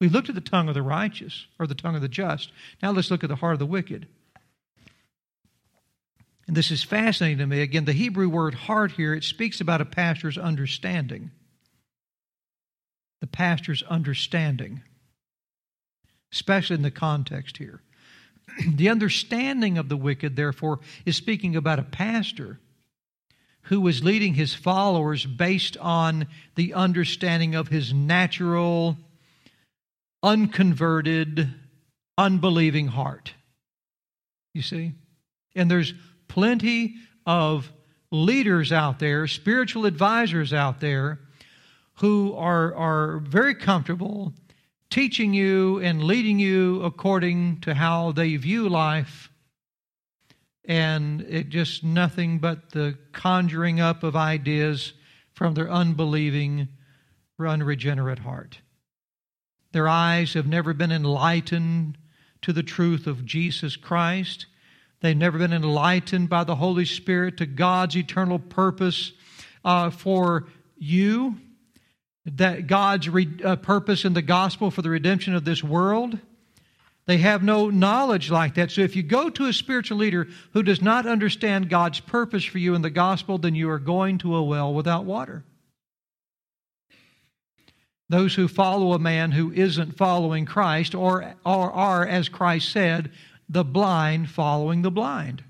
We 0.00 0.08
looked 0.08 0.28
at 0.28 0.34
the 0.34 0.40
tongue 0.40 0.68
of 0.68 0.74
the 0.74 0.82
righteous, 0.82 1.46
or 1.58 1.66
the 1.66 1.74
tongue 1.74 1.94
of 1.94 2.02
the 2.02 2.08
just. 2.08 2.50
Now 2.82 2.92
let's 2.92 3.10
look 3.10 3.24
at 3.24 3.28
the 3.28 3.36
heart 3.36 3.54
of 3.54 3.58
the 3.58 3.66
wicked. 3.66 4.06
And 6.52 6.56
this 6.58 6.70
is 6.70 6.82
fascinating 6.82 7.38
to 7.38 7.46
me. 7.46 7.62
Again, 7.62 7.86
the 7.86 7.94
Hebrew 7.94 8.28
word 8.28 8.52
heart 8.52 8.92
here, 8.92 9.14
it 9.14 9.24
speaks 9.24 9.62
about 9.62 9.80
a 9.80 9.86
pastor's 9.86 10.36
understanding. 10.36 11.30
The 13.22 13.26
pastor's 13.26 13.82
understanding, 13.84 14.82
especially 16.30 16.76
in 16.76 16.82
the 16.82 16.90
context 16.90 17.56
here. 17.56 17.80
the 18.74 18.90
understanding 18.90 19.78
of 19.78 19.88
the 19.88 19.96
wicked, 19.96 20.36
therefore, 20.36 20.80
is 21.06 21.16
speaking 21.16 21.56
about 21.56 21.78
a 21.78 21.84
pastor 21.84 22.60
who 23.62 23.80
was 23.80 24.04
leading 24.04 24.34
his 24.34 24.52
followers 24.52 25.24
based 25.24 25.78
on 25.78 26.26
the 26.56 26.74
understanding 26.74 27.54
of 27.54 27.68
his 27.68 27.94
natural, 27.94 28.98
unconverted, 30.22 31.48
unbelieving 32.18 32.88
heart. 32.88 33.32
You 34.52 34.60
see? 34.60 34.92
And 35.56 35.70
there's 35.70 35.94
plenty 36.32 36.94
of 37.26 37.70
leaders 38.10 38.72
out 38.72 38.98
there, 38.98 39.26
spiritual 39.26 39.84
advisors 39.84 40.54
out 40.54 40.80
there, 40.80 41.20
who 41.96 42.34
are, 42.34 42.74
are 42.74 43.18
very 43.18 43.54
comfortable 43.54 44.32
teaching 44.88 45.34
you 45.34 45.78
and 45.80 46.02
leading 46.02 46.38
you 46.38 46.82
according 46.82 47.60
to 47.60 47.74
how 47.74 48.12
they 48.12 48.34
view 48.36 48.66
life. 48.66 49.30
And 50.64 51.20
it 51.20 51.50
just 51.50 51.84
nothing 51.84 52.38
but 52.38 52.70
the 52.70 52.96
conjuring 53.12 53.78
up 53.78 54.02
of 54.02 54.16
ideas 54.16 54.94
from 55.34 55.52
their 55.52 55.70
unbelieving, 55.70 56.68
unregenerate 57.38 58.20
heart. 58.20 58.60
Their 59.72 59.86
eyes 59.86 60.32
have 60.32 60.46
never 60.46 60.72
been 60.72 60.92
enlightened 60.92 61.98
to 62.40 62.54
the 62.54 62.62
truth 62.62 63.06
of 63.06 63.26
Jesus 63.26 63.76
Christ. 63.76 64.46
They've 65.02 65.16
never 65.16 65.36
been 65.36 65.52
enlightened 65.52 66.28
by 66.28 66.44
the 66.44 66.54
Holy 66.54 66.84
Spirit 66.84 67.38
to 67.38 67.46
God's 67.46 67.96
eternal 67.96 68.38
purpose 68.38 69.12
uh, 69.64 69.90
for 69.90 70.46
you, 70.78 71.36
that 72.24 72.68
God's 72.68 73.08
re- 73.08 73.28
uh, 73.44 73.56
purpose 73.56 74.04
in 74.04 74.14
the 74.14 74.22
gospel 74.22 74.70
for 74.70 74.80
the 74.80 74.90
redemption 74.90 75.34
of 75.34 75.44
this 75.44 75.62
world. 75.62 76.18
They 77.06 77.18
have 77.18 77.42
no 77.42 77.68
knowledge 77.68 78.30
like 78.30 78.54
that. 78.54 78.70
So 78.70 78.82
if 78.82 78.94
you 78.94 79.02
go 79.02 79.28
to 79.28 79.46
a 79.46 79.52
spiritual 79.52 79.98
leader 79.98 80.28
who 80.52 80.62
does 80.62 80.80
not 80.80 81.04
understand 81.04 81.68
God's 81.68 81.98
purpose 81.98 82.44
for 82.44 82.58
you 82.58 82.76
in 82.76 82.82
the 82.82 82.90
gospel, 82.90 83.38
then 83.38 83.56
you 83.56 83.70
are 83.70 83.80
going 83.80 84.18
to 84.18 84.36
a 84.36 84.42
well 84.42 84.72
without 84.72 85.04
water. 85.04 85.42
Those 88.08 88.36
who 88.36 88.46
follow 88.46 88.92
a 88.92 89.00
man 89.00 89.32
who 89.32 89.50
isn't 89.50 89.96
following 89.96 90.46
Christ 90.46 90.94
or, 90.94 91.34
or 91.44 91.72
are, 91.72 92.06
as 92.06 92.28
Christ 92.28 92.70
said, 92.70 93.10
the 93.52 93.64
blind 93.64 94.30
following 94.30 94.80
the 94.80 94.90
blind. 94.90 95.44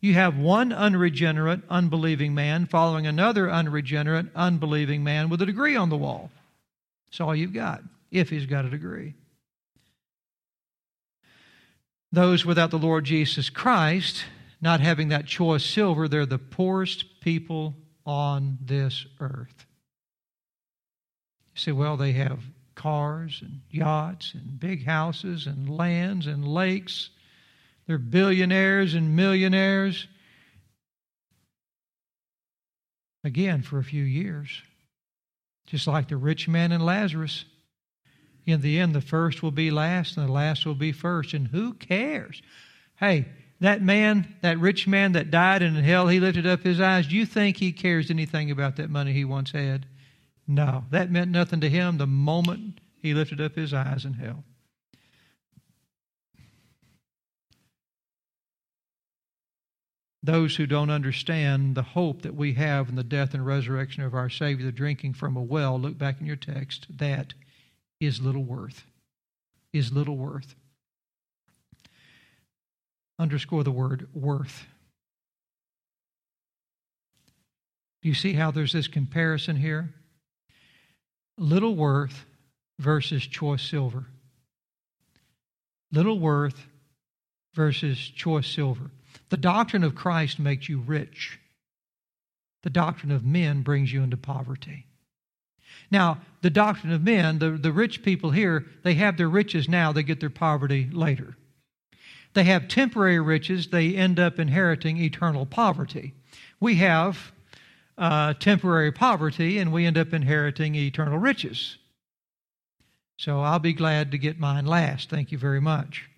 You 0.00 0.14
have 0.14 0.36
one 0.36 0.72
unregenerate, 0.72 1.60
unbelieving 1.70 2.34
man 2.34 2.66
following 2.66 3.06
another 3.06 3.48
unregenerate, 3.48 4.26
unbelieving 4.34 5.04
man 5.04 5.28
with 5.28 5.40
a 5.40 5.46
degree 5.46 5.76
on 5.76 5.90
the 5.90 5.96
wall. 5.96 6.32
That's 7.06 7.20
all 7.20 7.36
you've 7.36 7.54
got, 7.54 7.82
if 8.10 8.28
he's 8.28 8.46
got 8.46 8.64
a 8.64 8.70
degree. 8.70 9.14
Those 12.10 12.44
without 12.44 12.70
the 12.70 12.78
Lord 12.78 13.04
Jesus 13.04 13.48
Christ, 13.48 14.24
not 14.60 14.80
having 14.80 15.08
that 15.08 15.26
choice 15.26 15.64
silver, 15.64 16.08
they're 16.08 16.26
the 16.26 16.36
poorest 16.36 17.20
people 17.20 17.76
on 18.04 18.58
this 18.60 19.06
earth. 19.20 19.66
You 21.54 21.60
say, 21.60 21.72
well, 21.72 21.96
they 21.96 22.12
have 22.12 22.40
cars 22.82 23.38
and 23.42 23.60
yachts 23.70 24.34
and 24.34 24.58
big 24.58 24.84
houses 24.84 25.46
and 25.46 25.68
lands 25.68 26.26
and 26.26 26.46
lakes. 26.46 27.10
They're 27.86 27.98
billionaires 27.98 28.94
and 28.94 29.14
millionaires. 29.14 30.08
Again, 33.24 33.62
for 33.62 33.78
a 33.78 33.84
few 33.84 34.02
years. 34.02 34.62
Just 35.66 35.86
like 35.86 36.08
the 36.08 36.16
rich 36.16 36.48
man 36.48 36.72
and 36.72 36.84
Lazarus. 36.84 37.44
In 38.46 38.60
the 38.60 38.80
end, 38.80 38.94
the 38.94 39.00
first 39.00 39.42
will 39.42 39.52
be 39.52 39.70
last 39.70 40.16
and 40.16 40.28
the 40.28 40.32
last 40.32 40.66
will 40.66 40.74
be 40.74 40.90
first. 40.90 41.34
And 41.34 41.46
who 41.46 41.74
cares? 41.74 42.42
Hey, 42.96 43.26
that 43.60 43.80
man, 43.80 44.34
that 44.42 44.58
rich 44.58 44.88
man 44.88 45.12
that 45.12 45.30
died 45.30 45.62
in 45.62 45.76
hell, 45.76 46.08
he 46.08 46.18
lifted 46.18 46.48
up 46.48 46.64
his 46.64 46.80
eyes. 46.80 47.06
Do 47.06 47.14
you 47.14 47.26
think 47.26 47.56
he 47.56 47.70
cares 47.70 48.10
anything 48.10 48.50
about 48.50 48.76
that 48.76 48.90
money 48.90 49.12
he 49.12 49.24
once 49.24 49.52
had? 49.52 49.86
No, 50.52 50.84
that 50.90 51.10
meant 51.10 51.30
nothing 51.30 51.62
to 51.62 51.70
him 51.70 51.96
the 51.96 52.06
moment 52.06 52.80
he 53.00 53.14
lifted 53.14 53.40
up 53.40 53.56
his 53.56 53.72
eyes 53.72 54.04
in 54.04 54.12
hell. 54.12 54.44
Those 60.22 60.56
who 60.56 60.66
don't 60.66 60.90
understand 60.90 61.74
the 61.74 61.82
hope 61.82 62.20
that 62.20 62.34
we 62.34 62.52
have 62.52 62.90
in 62.90 62.96
the 62.96 63.02
death 63.02 63.32
and 63.32 63.46
resurrection 63.46 64.02
of 64.02 64.14
our 64.14 64.28
Savior, 64.28 64.66
the 64.66 64.72
drinking 64.72 65.14
from 65.14 65.38
a 65.38 65.42
well, 65.42 65.80
look 65.80 65.96
back 65.96 66.20
in 66.20 66.26
your 66.26 66.36
text, 66.36 66.86
that 66.98 67.32
is 67.98 68.20
little 68.20 68.44
worth. 68.44 68.84
Is 69.72 69.90
little 69.90 70.18
worth. 70.18 70.54
Underscore 73.18 73.64
the 73.64 73.70
word 73.70 74.06
worth. 74.12 74.66
Do 78.02 78.10
you 78.10 78.14
see 78.14 78.34
how 78.34 78.50
there's 78.50 78.74
this 78.74 78.86
comparison 78.86 79.56
here? 79.56 79.94
Little 81.38 81.74
worth 81.74 82.24
versus 82.78 83.26
choice 83.26 83.62
silver. 83.62 84.06
Little 85.90 86.18
worth 86.18 86.66
versus 87.54 87.98
choice 87.98 88.46
silver. 88.46 88.90
The 89.28 89.36
doctrine 89.36 89.84
of 89.84 89.94
Christ 89.94 90.38
makes 90.38 90.68
you 90.68 90.80
rich. 90.80 91.38
The 92.62 92.70
doctrine 92.70 93.12
of 93.12 93.24
men 93.24 93.62
brings 93.62 93.92
you 93.92 94.02
into 94.02 94.16
poverty. 94.16 94.86
Now, 95.90 96.20
the 96.42 96.50
doctrine 96.50 96.92
of 96.92 97.02
men, 97.02 97.38
the, 97.38 97.50
the 97.50 97.72
rich 97.72 98.02
people 98.02 98.30
here, 98.30 98.66
they 98.82 98.94
have 98.94 99.16
their 99.16 99.28
riches 99.28 99.68
now, 99.68 99.92
they 99.92 100.02
get 100.02 100.20
their 100.20 100.30
poverty 100.30 100.88
later. 100.90 101.36
They 102.34 102.44
have 102.44 102.68
temporary 102.68 103.20
riches, 103.20 103.68
they 103.68 103.94
end 103.94 104.18
up 104.18 104.38
inheriting 104.38 104.96
eternal 104.98 105.44
poverty. 105.44 106.14
We 106.60 106.76
have 106.76 107.31
uh, 107.98 108.34
temporary 108.34 108.92
poverty 108.92 109.58
and 109.58 109.72
we 109.72 109.86
end 109.86 109.98
up 109.98 110.12
inheriting 110.12 110.74
eternal 110.74 111.18
riches. 111.18 111.78
So 113.16 113.40
I'll 113.40 113.58
be 113.58 113.72
glad 113.72 114.10
to 114.10 114.18
get 114.18 114.40
mine 114.40 114.66
last. 114.66 115.10
Thank 115.10 115.30
you 115.30 115.38
very 115.38 115.60
much. 115.60 116.08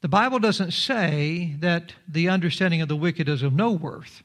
The 0.00 0.08
Bible 0.08 0.40
doesn't 0.40 0.72
say 0.72 1.54
that 1.60 1.94
the 2.08 2.28
understanding 2.28 2.80
of 2.80 2.88
the 2.88 2.96
wicked 2.96 3.28
is 3.28 3.42
of 3.42 3.52
no 3.52 3.70
worth. 3.70 4.24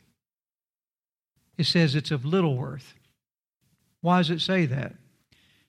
It 1.57 1.65
says 1.65 1.93
it's 1.93 2.11
of 2.11 2.25
little 2.25 2.57
worth. 2.57 2.95
Why 4.01 4.17
does 4.17 4.31
it 4.31 4.41
say 4.41 4.65
that? 4.65 4.95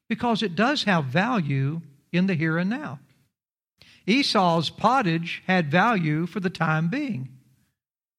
Because 0.08 0.42
it 0.42 0.56
does 0.56 0.84
have 0.84 1.04
value 1.04 1.82
in 2.12 2.26
the 2.26 2.34
here 2.34 2.56
and 2.56 2.70
now. 2.70 3.00
Esau's 4.06 4.70
pottage 4.70 5.42
had 5.46 5.70
value 5.70 6.26
for 6.26 6.40
the 6.40 6.48
time 6.48 6.88
being, 6.88 7.28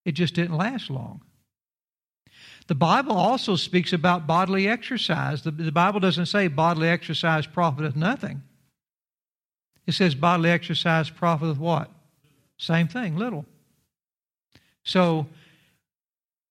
it 0.06 0.12
just 0.12 0.36
didn't 0.36 0.58
last 0.58 0.92
long. 0.92 1.22
The 2.70 2.76
Bible 2.76 3.18
also 3.18 3.56
speaks 3.56 3.94
about 3.94 4.28
bodily 4.28 4.68
exercise. 4.68 5.42
The, 5.42 5.50
the 5.50 5.72
Bible 5.72 6.00
doesn't 6.00 6.28
say 6.28 6.48
bodily 6.48 6.88
exercise 6.88 7.48
profiteth 7.48 7.96
nothing. 7.96 8.44
It 9.88 9.94
says 9.94 10.14
bodily 10.14 10.52
exercise 10.52 11.10
profiteth 11.10 11.58
what? 11.58 11.90
Same 12.60 12.88
thing, 12.88 13.16
little. 13.16 13.48
So, 14.84 15.26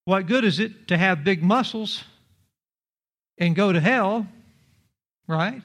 what 0.06 0.26
good 0.26 0.42
is 0.42 0.58
it 0.58 0.88
to 0.88 0.98
have 0.98 1.22
big 1.22 1.40
muscles 1.40 2.02
and 3.38 3.54
go 3.54 3.72
to 3.72 3.78
hell, 3.78 4.26
right? 5.28 5.62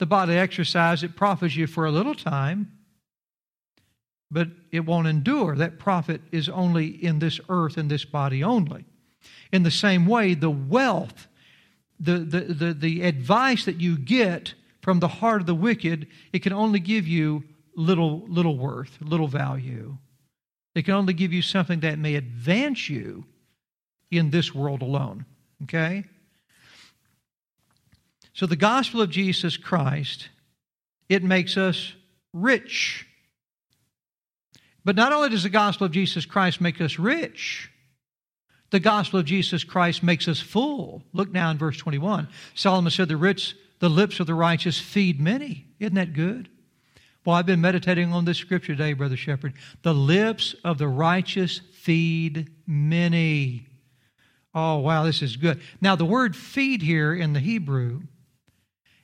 The 0.00 0.06
bodily 0.06 0.38
exercise, 0.38 1.04
it 1.04 1.14
profits 1.14 1.54
you 1.54 1.68
for 1.68 1.86
a 1.86 1.92
little 1.92 2.16
time, 2.16 2.72
but 4.28 4.48
it 4.72 4.80
won't 4.80 5.06
endure. 5.06 5.54
That 5.54 5.78
profit 5.78 6.20
is 6.32 6.48
only 6.48 6.86
in 6.88 7.20
this 7.20 7.38
earth 7.48 7.76
and 7.76 7.88
this 7.88 8.04
body 8.04 8.42
only. 8.42 8.86
In 9.54 9.62
the 9.62 9.70
same 9.70 10.06
way, 10.06 10.34
the 10.34 10.50
wealth, 10.50 11.28
the, 12.00 12.18
the, 12.18 12.40
the, 12.40 12.74
the 12.74 13.02
advice 13.02 13.66
that 13.66 13.80
you 13.80 13.96
get 13.96 14.52
from 14.82 14.98
the 14.98 15.06
heart 15.06 15.42
of 15.42 15.46
the 15.46 15.54
wicked, 15.54 16.08
it 16.32 16.40
can 16.40 16.52
only 16.52 16.80
give 16.80 17.06
you 17.06 17.44
little, 17.76 18.24
little 18.26 18.58
worth, 18.58 18.98
little 19.00 19.28
value. 19.28 19.96
It 20.74 20.84
can 20.86 20.94
only 20.94 21.12
give 21.12 21.32
you 21.32 21.40
something 21.40 21.78
that 21.80 22.00
may 22.00 22.16
advance 22.16 22.88
you 22.88 23.26
in 24.10 24.30
this 24.30 24.52
world 24.52 24.82
alone. 24.82 25.24
Okay? 25.62 26.02
So 28.32 28.46
the 28.46 28.56
gospel 28.56 29.02
of 29.02 29.10
Jesus 29.10 29.56
Christ, 29.56 30.30
it 31.08 31.22
makes 31.22 31.56
us 31.56 31.92
rich. 32.32 33.06
But 34.84 34.96
not 34.96 35.12
only 35.12 35.28
does 35.28 35.44
the 35.44 35.48
gospel 35.48 35.86
of 35.86 35.92
Jesus 35.92 36.26
Christ 36.26 36.60
make 36.60 36.80
us 36.80 36.98
rich, 36.98 37.70
the 38.70 38.80
gospel 38.80 39.20
of 39.20 39.26
Jesus 39.26 39.64
Christ 39.64 40.02
makes 40.02 40.26
us 40.26 40.40
full. 40.40 41.02
Look 41.12 41.32
now 41.32 41.50
in 41.50 41.58
verse 41.58 41.76
21. 41.76 42.28
Solomon 42.54 42.90
said, 42.90 43.08
The 43.08 43.16
rich, 43.16 43.56
the 43.78 43.88
lips 43.88 44.20
of 44.20 44.26
the 44.26 44.34
righteous 44.34 44.78
feed 44.78 45.20
many. 45.20 45.66
Isn't 45.78 45.94
that 45.94 46.12
good? 46.12 46.48
Well, 47.24 47.36
I've 47.36 47.46
been 47.46 47.60
meditating 47.60 48.12
on 48.12 48.24
this 48.24 48.36
scripture 48.36 48.74
today, 48.74 48.92
Brother 48.92 49.16
Shepherd. 49.16 49.54
The 49.82 49.94
lips 49.94 50.54
of 50.62 50.78
the 50.78 50.88
righteous 50.88 51.60
feed 51.72 52.50
many. 52.66 53.66
Oh, 54.54 54.78
wow, 54.78 55.04
this 55.04 55.22
is 55.22 55.36
good. 55.36 55.60
Now, 55.80 55.96
the 55.96 56.04
word 56.04 56.36
feed 56.36 56.82
here 56.82 57.14
in 57.14 57.32
the 57.32 57.40
Hebrew 57.40 58.02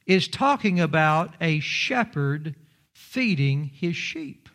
is 0.07 0.29
talking 0.29 0.81
about 0.81 1.35
a 1.40 1.61
shepherd 1.61 2.55
feeding 2.93 3.64
his 3.64 3.97
sheep. 3.97 4.49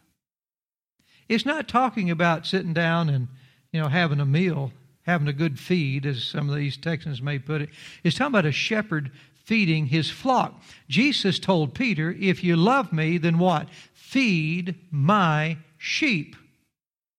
It's 1.28 1.46
not 1.46 1.68
talking 1.68 2.12
about 2.12 2.46
sitting 2.46 2.74
down 2.74 3.10
and, 3.10 3.28
you 3.72 3.82
know, 3.82 3.88
having 3.88 4.20
a 4.20 4.26
meal, 4.26 4.72
having 5.06 5.28
a 5.28 5.34
good 5.34 5.60
feed, 5.60 6.06
as 6.06 6.24
some 6.24 6.50
of 6.50 6.56
these 6.56 6.78
Texans 6.78 7.22
may 7.22 7.40
put 7.40 7.62
it. 7.62 7.70
It's 8.04 8.18
talking 8.18 8.34
about 8.34 8.46
a 8.46 8.52
shepherd 8.52 9.12
feeding 9.44 9.86
his 9.86 10.10
flock. 10.10 10.62
Jesus 10.90 11.38
told 11.38 11.76
Peter, 11.76 12.16
If 12.20 12.44
you 12.44 12.56
love 12.56 12.92
me, 12.92 13.18
then 13.18 13.38
what? 13.38 13.70
Feed 13.94 14.76
my 14.92 15.58
sheep. 15.78 16.36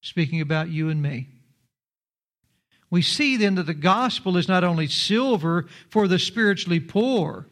Speaking 0.02 0.40
about 0.40 0.68
you 0.68 0.88
and 0.88 1.00
me. 1.00 1.28
We 2.90 3.02
see 3.02 3.36
then 3.36 3.56
that 3.56 3.66
the 3.66 3.74
gospel 3.74 4.36
is 4.36 4.48
not 4.48 4.64
only 4.64 4.86
silver 4.86 5.66
for 5.88 6.06
the 6.06 6.18
spiritually 6.18 6.80
poor, 6.80 7.46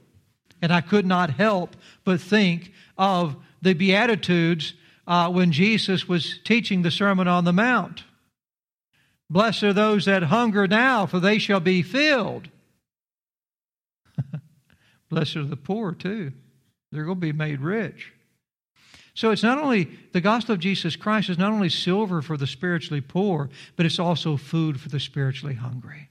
and 0.63 0.73
I 0.73 0.81
could 0.81 1.07
not 1.07 1.31
help 1.31 1.77
but 2.05 2.21
think 2.21 2.73
of 2.97 3.37
the 3.61 3.75
Beatitudes 3.75 4.75
uh, 5.07 5.31
when 5.31 5.53
Jesus 5.53 6.09
was 6.09 6.39
teaching 6.45 6.83
the 6.83 6.91
Sermon 6.91 7.29
on 7.29 7.45
the 7.45 7.53
Mount. 7.53 8.05
Blessed 9.35 9.65
are 9.65 9.73
those 9.73 10.05
that 10.05 10.23
hunger 10.23 10.69
now, 10.69 11.07
for 11.07 11.19
they 11.19 11.39
shall 11.39 11.59
be 11.59 11.83
filled. 11.83 12.51
Blessed 15.09 15.35
are 15.35 15.43
the 15.43 15.57
poor, 15.57 15.91
too. 15.91 16.31
They're 16.93 17.03
going 17.03 17.17
to 17.17 17.21
be 17.21 17.33
made 17.33 17.59
rich. 17.59 18.13
So 19.13 19.33
it's 19.33 19.43
not 19.43 19.59
only, 19.59 19.91
the 20.13 20.21
gospel 20.21 20.53
of 20.53 20.61
Jesus 20.61 20.95
Christ 20.95 21.31
is 21.31 21.37
not 21.37 21.51
only 21.51 21.69
silver 21.69 22.23
for 22.23 22.37
the 22.37 22.47
spiritually 22.47 23.01
poor, 23.01 23.51
but 23.75 23.85
it's 23.85 23.99
also 23.99 24.37
food 24.37 24.81
for 24.81 24.89
the 24.89 25.01
spiritually 25.01 25.57
hungry. 25.57 26.11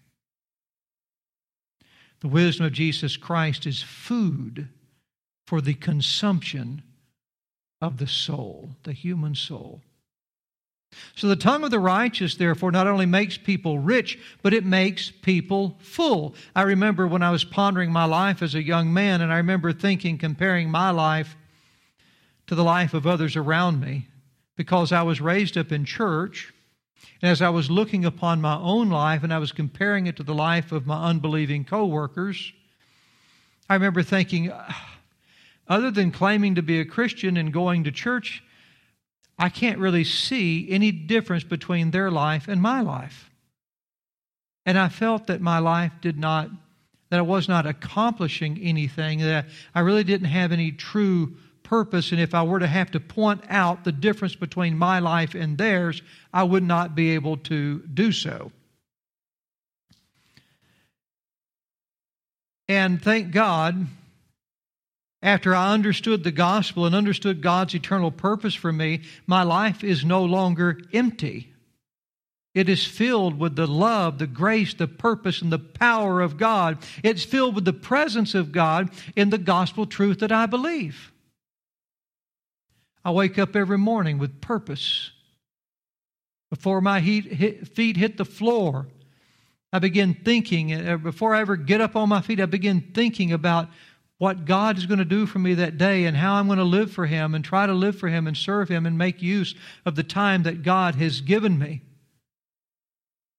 The 2.19 2.28
wisdom 2.28 2.65
of 2.65 2.74
Jesus 2.74 3.15
Christ 3.15 3.65
is 3.65 3.82
food 3.82 4.67
for 5.47 5.62
the 5.62 5.76
consumption 5.76 6.82
of 7.80 8.00
the 8.00 8.08
soul, 8.08 8.71
the 8.84 8.91
human 8.91 9.34
soul. 9.34 9.80
So 11.15 11.27
the 11.27 11.36
tongue 11.36 11.63
of 11.63 11.71
the 11.71 11.79
righteous, 11.79 12.36
therefore, 12.36 12.71
not 12.71 12.88
only 12.88 13.06
makes 13.06 13.38
people 13.38 13.79
rich, 13.79 14.19
but 14.41 14.53
it 14.53 14.65
makes 14.65 15.10
people 15.10 15.77
full. 15.79 16.36
I 16.56 16.63
remember 16.63 17.08
when 17.08 17.23
I 17.23 17.32
was 17.32 17.43
pondering 17.43 17.91
my 17.91 18.06
life 18.06 18.41
as 18.41 18.56
a 18.56 18.63
young 18.63 18.93
man, 18.93 19.21
and 19.21 19.32
I 19.32 19.38
remember 19.38 19.73
thinking, 19.73 20.17
comparing 20.17 20.69
my 20.69 20.89
life 20.89 21.36
to 22.47 22.56
the 22.56 22.63
life 22.63 22.93
of 22.93 23.08
others 23.08 23.36
around 23.36 23.79
me, 23.79 24.08
because 24.56 24.91
I 24.91 25.03
was 25.03 25.21
raised 25.21 25.58
up 25.58 25.71
in 25.71 25.86
church 25.86 26.53
and 27.23 27.32
as 27.32 27.41
I 27.41 27.49
was 27.49 27.71
looking 27.71 28.03
upon 28.03 28.41
my 28.41 28.58
own 28.58 28.89
life 28.89 29.23
and 29.23 29.34
I 29.34 29.38
was 29.38 29.53
comparing 29.53 30.08
it 30.08 30.17
to 30.17 30.23
the 30.23 30.34
life 30.34 30.73
of 30.73 30.86
my 30.86 31.06
unbelieving 31.06 31.63
coworkers, 31.63 32.51
I 33.69 33.75
remember 33.75 34.03
thinking, 34.03 34.51
other 35.69 35.89
than 35.89 36.12
claiming 36.12 36.56
to 36.56 36.62
be 36.62 36.82
a 36.82 36.86
Christian 36.86 37.38
and 37.38 37.53
going 37.53 37.86
to 37.86 37.91
church, 37.91 38.43
I 39.38 39.50
can't 39.50 39.80
really 39.80 40.04
see 40.04 40.69
any 40.69 40.91
difference 40.91 41.43
between 41.43 41.91
their 41.91 42.12
life 42.12 42.48
and 42.48 42.62
my 42.62 42.82
life. 42.82 43.30
And 44.65 44.78
I 44.78 44.89
felt 44.89 45.28
that 45.28 45.41
my 45.41 45.60
life 45.60 45.91
did 46.02 46.17
not, 46.17 46.50
that 47.10 47.19
I 47.19 47.24
was 47.24 47.50
not 47.50 47.65
accomplishing 47.65 48.60
anything, 48.62 49.19
that 49.19 49.48
I 49.76 49.82
really 49.82 50.04
didn't 50.04 50.28
have 50.28 50.52
any 50.52 50.72
true 50.72 51.36
purpose, 51.63 52.12
and 52.12 52.22
if 52.22 52.36
I 52.36 52.43
were 52.43 52.60
to 52.60 52.67
have 52.67 52.91
to 52.91 53.00
point 53.00 53.41
out 53.50 53.84
the 53.84 53.91
difference 53.91 54.36
between 54.36 54.78
my 54.78 55.00
life 55.00 55.34
and 55.34 55.58
theirs, 55.58 56.02
I 56.32 56.43
would 56.43 56.63
not 56.63 56.93
be 56.93 57.12
able 57.12 57.38
to 57.38 57.80
do 57.80 58.12
so. 58.12 58.52
And 62.67 63.02
thank 63.02 63.32
God, 63.32 63.88
after 65.23 65.55
I 65.55 65.73
understood 65.73 66.23
the 66.23 66.31
gospel 66.31 66.86
and 66.86 66.93
understood 66.93 67.41
God's 67.41 67.73
eternal 67.73 68.12
purpose 68.12 68.53
for 68.53 68.73
me, 68.73 69.01
my 69.25 69.41
life 69.41 69.83
is 69.83 70.03
no 70.03 70.25
longer 70.25 70.77
empty. 70.91 71.53
It 72.53 72.67
is 72.69 72.86
filled 72.86 73.39
with 73.39 73.55
the 73.55 73.65
love, 73.65 74.19
the 74.19 74.27
grace, 74.27 74.73
the 74.73 74.88
purpose, 74.88 75.41
and 75.41 75.51
the 75.51 75.57
power 75.57 76.21
of 76.21 76.38
God. 76.38 76.77
It's 77.01 77.23
filled 77.23 77.55
with 77.55 77.65
the 77.65 77.73
presence 77.73 78.36
of 78.36 78.51
God 78.51 78.89
in 79.15 79.29
the 79.29 79.38
gospel 79.38 79.86
truth 79.86 80.19
that 80.19 80.31
I 80.31 80.45
believe. 80.45 81.13
I 83.03 83.12
wake 83.12 83.39
up 83.39 83.55
every 83.55 83.77
morning 83.77 84.17
with 84.17 84.41
purpose. 84.41 85.12
Before 86.49 86.81
my 86.81 87.01
feet 87.01 87.97
hit 87.97 88.17
the 88.17 88.25
floor, 88.25 88.88
I 89.71 89.79
begin 89.79 90.13
thinking, 90.13 90.73
uh, 90.73 90.97
before 90.97 91.33
I 91.33 91.41
ever 91.41 91.55
get 91.55 91.81
up 91.81 91.95
on 91.95 92.09
my 92.09 92.21
feet, 92.21 92.39
I 92.39 92.45
begin 92.45 92.91
thinking 92.93 93.33
about 93.33 93.69
what 94.23 94.45
God 94.45 94.77
is 94.77 94.86
going 94.86 94.99
to 94.99 95.05
do 95.05 95.25
for 95.25 95.38
me 95.38 95.55
that 95.55 95.77
day 95.77 96.05
and 96.05 96.15
how 96.15 96.36
I'm 96.36 96.47
going 96.47 96.57
to 96.57 96.63
live 96.63 96.89
for 96.89 97.05
Him 97.05 97.36
and 97.36 97.43
try 97.43 97.65
to 97.65 97.73
live 97.73 97.99
for 97.99 98.07
Him 98.07 98.25
and 98.25 98.38
serve 98.38 98.69
Him 98.69 98.86
and 98.86 98.97
make 98.97 99.21
use 99.21 99.53
of 99.86 99.95
the 99.95 100.03
time 100.03 100.43
that 100.43 100.63
God 100.63 100.95
has 100.95 101.19
given 101.19 101.59
me. 101.59 101.81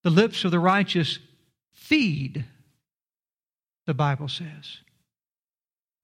The 0.03 0.11
lips 0.11 0.45
of 0.45 0.51
the 0.51 0.59
righteous 0.59 1.17
feed, 1.73 2.45
the 3.87 3.95
Bible 3.95 4.27
says. 4.27 4.77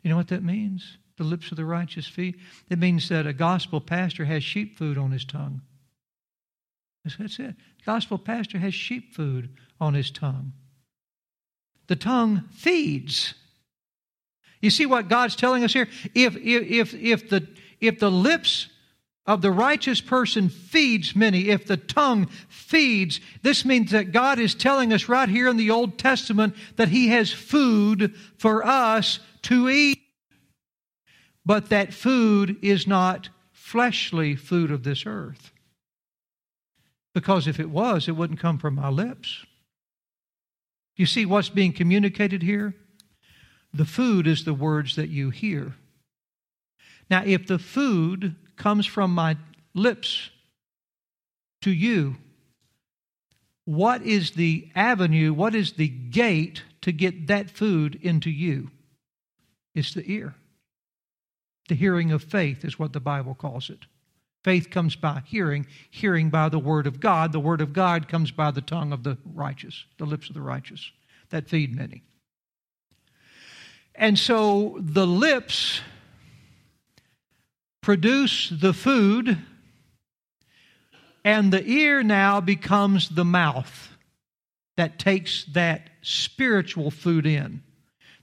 You 0.01 0.09
know 0.09 0.17
what 0.17 0.29
that 0.29 0.43
means? 0.43 0.97
the 1.17 1.27
lips 1.27 1.51
of 1.51 1.57
the 1.57 1.65
righteous 1.65 2.07
feed? 2.07 2.39
It 2.67 2.79
means 2.79 3.09
that 3.09 3.27
a 3.27 3.33
gospel 3.33 3.79
pastor 3.79 4.25
has 4.25 4.43
sheep 4.43 4.75
food 4.75 4.97
on 4.97 5.11
his 5.11 5.23
tongue. 5.23 5.61
That's 7.19 7.37
it. 7.37 7.53
Gospel 7.85 8.17
pastor 8.17 8.57
has 8.57 8.73
sheep 8.73 9.13
food 9.13 9.55
on 9.79 9.93
his 9.93 10.09
tongue. 10.09 10.53
The 11.85 11.95
tongue 11.95 12.45
feeds. 12.51 13.35
You 14.61 14.69
see 14.69 14.85
what 14.85 15.09
God's 15.09 15.35
telling 15.35 15.63
us 15.63 15.73
here? 15.73 15.87
If, 16.13 16.37
if, 16.37 16.93
if, 16.93 17.29
the, 17.29 17.47
if 17.79 17.99
the 17.99 18.11
lips 18.11 18.67
of 19.25 19.41
the 19.41 19.51
righteous 19.51 20.01
person 20.01 20.49
feeds 20.49 21.15
many, 21.15 21.49
if 21.49 21.65
the 21.65 21.77
tongue 21.77 22.27
feeds, 22.47 23.19
this 23.41 23.65
means 23.65 23.91
that 23.91 24.11
God 24.11 24.39
is 24.39 24.55
telling 24.55 24.93
us 24.93 25.09
right 25.09 25.29
here 25.29 25.47
in 25.47 25.57
the 25.57 25.71
Old 25.71 25.97
Testament 25.97 26.55
that 26.75 26.89
He 26.89 27.09
has 27.09 27.31
food 27.31 28.15
for 28.37 28.65
us 28.65 29.19
to 29.43 29.69
eat. 29.69 29.99
But 31.45 31.69
that 31.69 31.93
food 31.93 32.57
is 32.61 32.85
not 32.85 33.29
fleshly 33.51 34.35
food 34.35 34.69
of 34.69 34.83
this 34.83 35.05
earth. 35.05 35.51
Because 37.13 37.47
if 37.47 37.59
it 37.59 37.69
was, 37.69 38.07
it 38.07 38.11
wouldn't 38.11 38.39
come 38.39 38.57
from 38.57 38.75
my 38.75 38.89
lips. 38.89 39.45
You 40.95 41.05
see 41.05 41.25
what's 41.25 41.49
being 41.49 41.73
communicated 41.73 42.43
here? 42.43 42.75
The 43.73 43.85
food 43.85 44.27
is 44.27 44.43
the 44.43 44.53
words 44.53 44.95
that 44.95 45.09
you 45.09 45.29
hear. 45.29 45.75
Now, 47.09 47.23
if 47.25 47.47
the 47.47 47.59
food 47.59 48.35
comes 48.55 48.85
from 48.85 49.13
my 49.13 49.37
lips 49.73 50.29
to 51.61 51.71
you, 51.71 52.17
what 53.65 54.01
is 54.01 54.31
the 54.31 54.69
avenue, 54.75 55.33
what 55.33 55.55
is 55.55 55.73
the 55.73 55.87
gate 55.87 56.63
to 56.81 56.91
get 56.91 57.27
that 57.27 57.49
food 57.49 57.99
into 58.01 58.29
you? 58.29 58.71
It's 59.75 59.93
the 59.93 60.09
ear. 60.09 60.35
The 61.69 61.75
hearing 61.75 62.11
of 62.11 62.23
faith 62.23 62.65
is 62.65 62.77
what 62.77 62.91
the 62.91 62.99
Bible 62.99 63.35
calls 63.35 63.69
it. 63.69 63.79
Faith 64.43 64.69
comes 64.71 64.95
by 64.95 65.21
hearing, 65.25 65.67
hearing 65.89 66.29
by 66.29 66.49
the 66.49 66.59
word 66.59 66.87
of 66.87 66.99
God. 66.99 67.31
The 67.31 67.39
word 67.39 67.61
of 67.61 67.73
God 67.73 68.07
comes 68.07 68.31
by 68.31 68.51
the 68.51 68.61
tongue 68.61 68.91
of 68.91 69.03
the 69.03 69.17
righteous, 69.23 69.85
the 69.97 70.05
lips 70.05 70.27
of 70.27 70.33
the 70.33 70.41
righteous 70.41 70.91
that 71.29 71.47
feed 71.47 71.75
many. 71.75 72.03
And 73.95 74.17
so 74.17 74.77
the 74.79 75.05
lips 75.05 75.81
produce 77.81 78.49
the 78.49 78.73
food, 78.73 79.37
and 81.23 81.51
the 81.51 81.65
ear 81.67 82.03
now 82.03 82.41
becomes 82.41 83.09
the 83.09 83.25
mouth 83.25 83.89
that 84.77 84.97
takes 84.97 85.45
that 85.53 85.89
spiritual 86.01 86.91
food 86.91 87.25
in. 87.25 87.61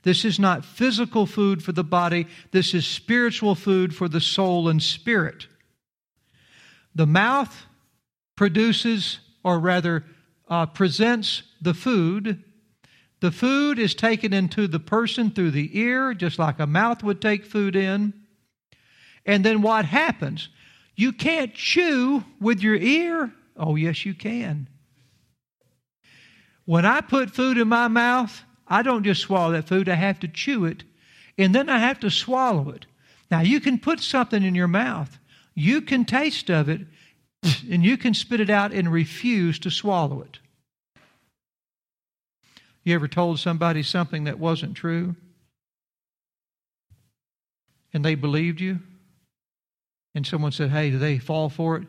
This 0.02 0.24
is 0.24 0.38
not 0.38 0.64
physical 0.64 1.26
food 1.26 1.62
for 1.62 1.72
the 1.72 1.84
body, 1.84 2.26
this 2.50 2.72
is 2.72 2.86
spiritual 2.86 3.54
food 3.54 3.94
for 3.94 4.08
the 4.08 4.20
soul 4.20 4.68
and 4.68 4.82
spirit. 4.82 5.46
The 6.94 7.06
mouth 7.06 7.66
produces, 8.36 9.18
or 9.44 9.58
rather, 9.58 10.04
uh, 10.48 10.66
presents 10.66 11.42
the 11.60 11.74
food. 11.74 12.42
The 13.20 13.32
food 13.32 13.78
is 13.78 13.94
taken 13.94 14.32
into 14.32 14.68
the 14.68 14.78
person 14.78 15.30
through 15.30 15.50
the 15.50 15.78
ear, 15.78 16.14
just 16.14 16.38
like 16.38 16.60
a 16.60 16.66
mouth 16.66 17.02
would 17.02 17.20
take 17.20 17.44
food 17.44 17.74
in. 17.74 18.12
And 19.26 19.44
then 19.44 19.60
what 19.62 19.84
happens? 19.84 20.48
You 20.94 21.12
can't 21.12 21.54
chew 21.54 22.24
with 22.40 22.60
your 22.60 22.76
ear. 22.76 23.32
Oh, 23.56 23.76
yes, 23.76 24.06
you 24.06 24.14
can. 24.14 24.68
When 26.64 26.84
I 26.84 27.00
put 27.00 27.30
food 27.30 27.58
in 27.58 27.68
my 27.68 27.88
mouth, 27.88 28.42
I 28.66 28.82
don't 28.82 29.04
just 29.04 29.22
swallow 29.22 29.52
that 29.52 29.68
food, 29.68 29.88
I 29.88 29.94
have 29.94 30.20
to 30.20 30.28
chew 30.28 30.64
it, 30.66 30.84
and 31.36 31.54
then 31.54 31.68
I 31.68 31.78
have 31.78 32.00
to 32.00 32.10
swallow 32.10 32.70
it. 32.70 32.86
Now, 33.30 33.40
you 33.40 33.60
can 33.60 33.78
put 33.78 34.00
something 34.00 34.42
in 34.42 34.54
your 34.54 34.68
mouth, 34.68 35.18
you 35.54 35.80
can 35.80 36.04
taste 36.04 36.50
of 36.50 36.68
it 36.68 36.82
and 37.70 37.84
you 37.84 37.96
can 37.96 38.14
spit 38.14 38.40
it 38.40 38.50
out 38.50 38.72
and 38.72 38.92
refuse 38.92 39.58
to 39.60 39.70
swallow 39.70 40.22
it. 40.22 40.38
You 42.88 42.94
ever 42.94 43.06
told 43.06 43.38
somebody 43.38 43.82
something 43.82 44.24
that 44.24 44.38
wasn't 44.38 44.74
true? 44.74 45.14
And 47.92 48.02
they 48.02 48.14
believed 48.14 48.62
you? 48.62 48.78
And 50.14 50.26
someone 50.26 50.52
said, 50.52 50.70
Hey, 50.70 50.88
did 50.88 51.00
they 51.00 51.18
fall 51.18 51.50
for 51.50 51.76
it? 51.76 51.88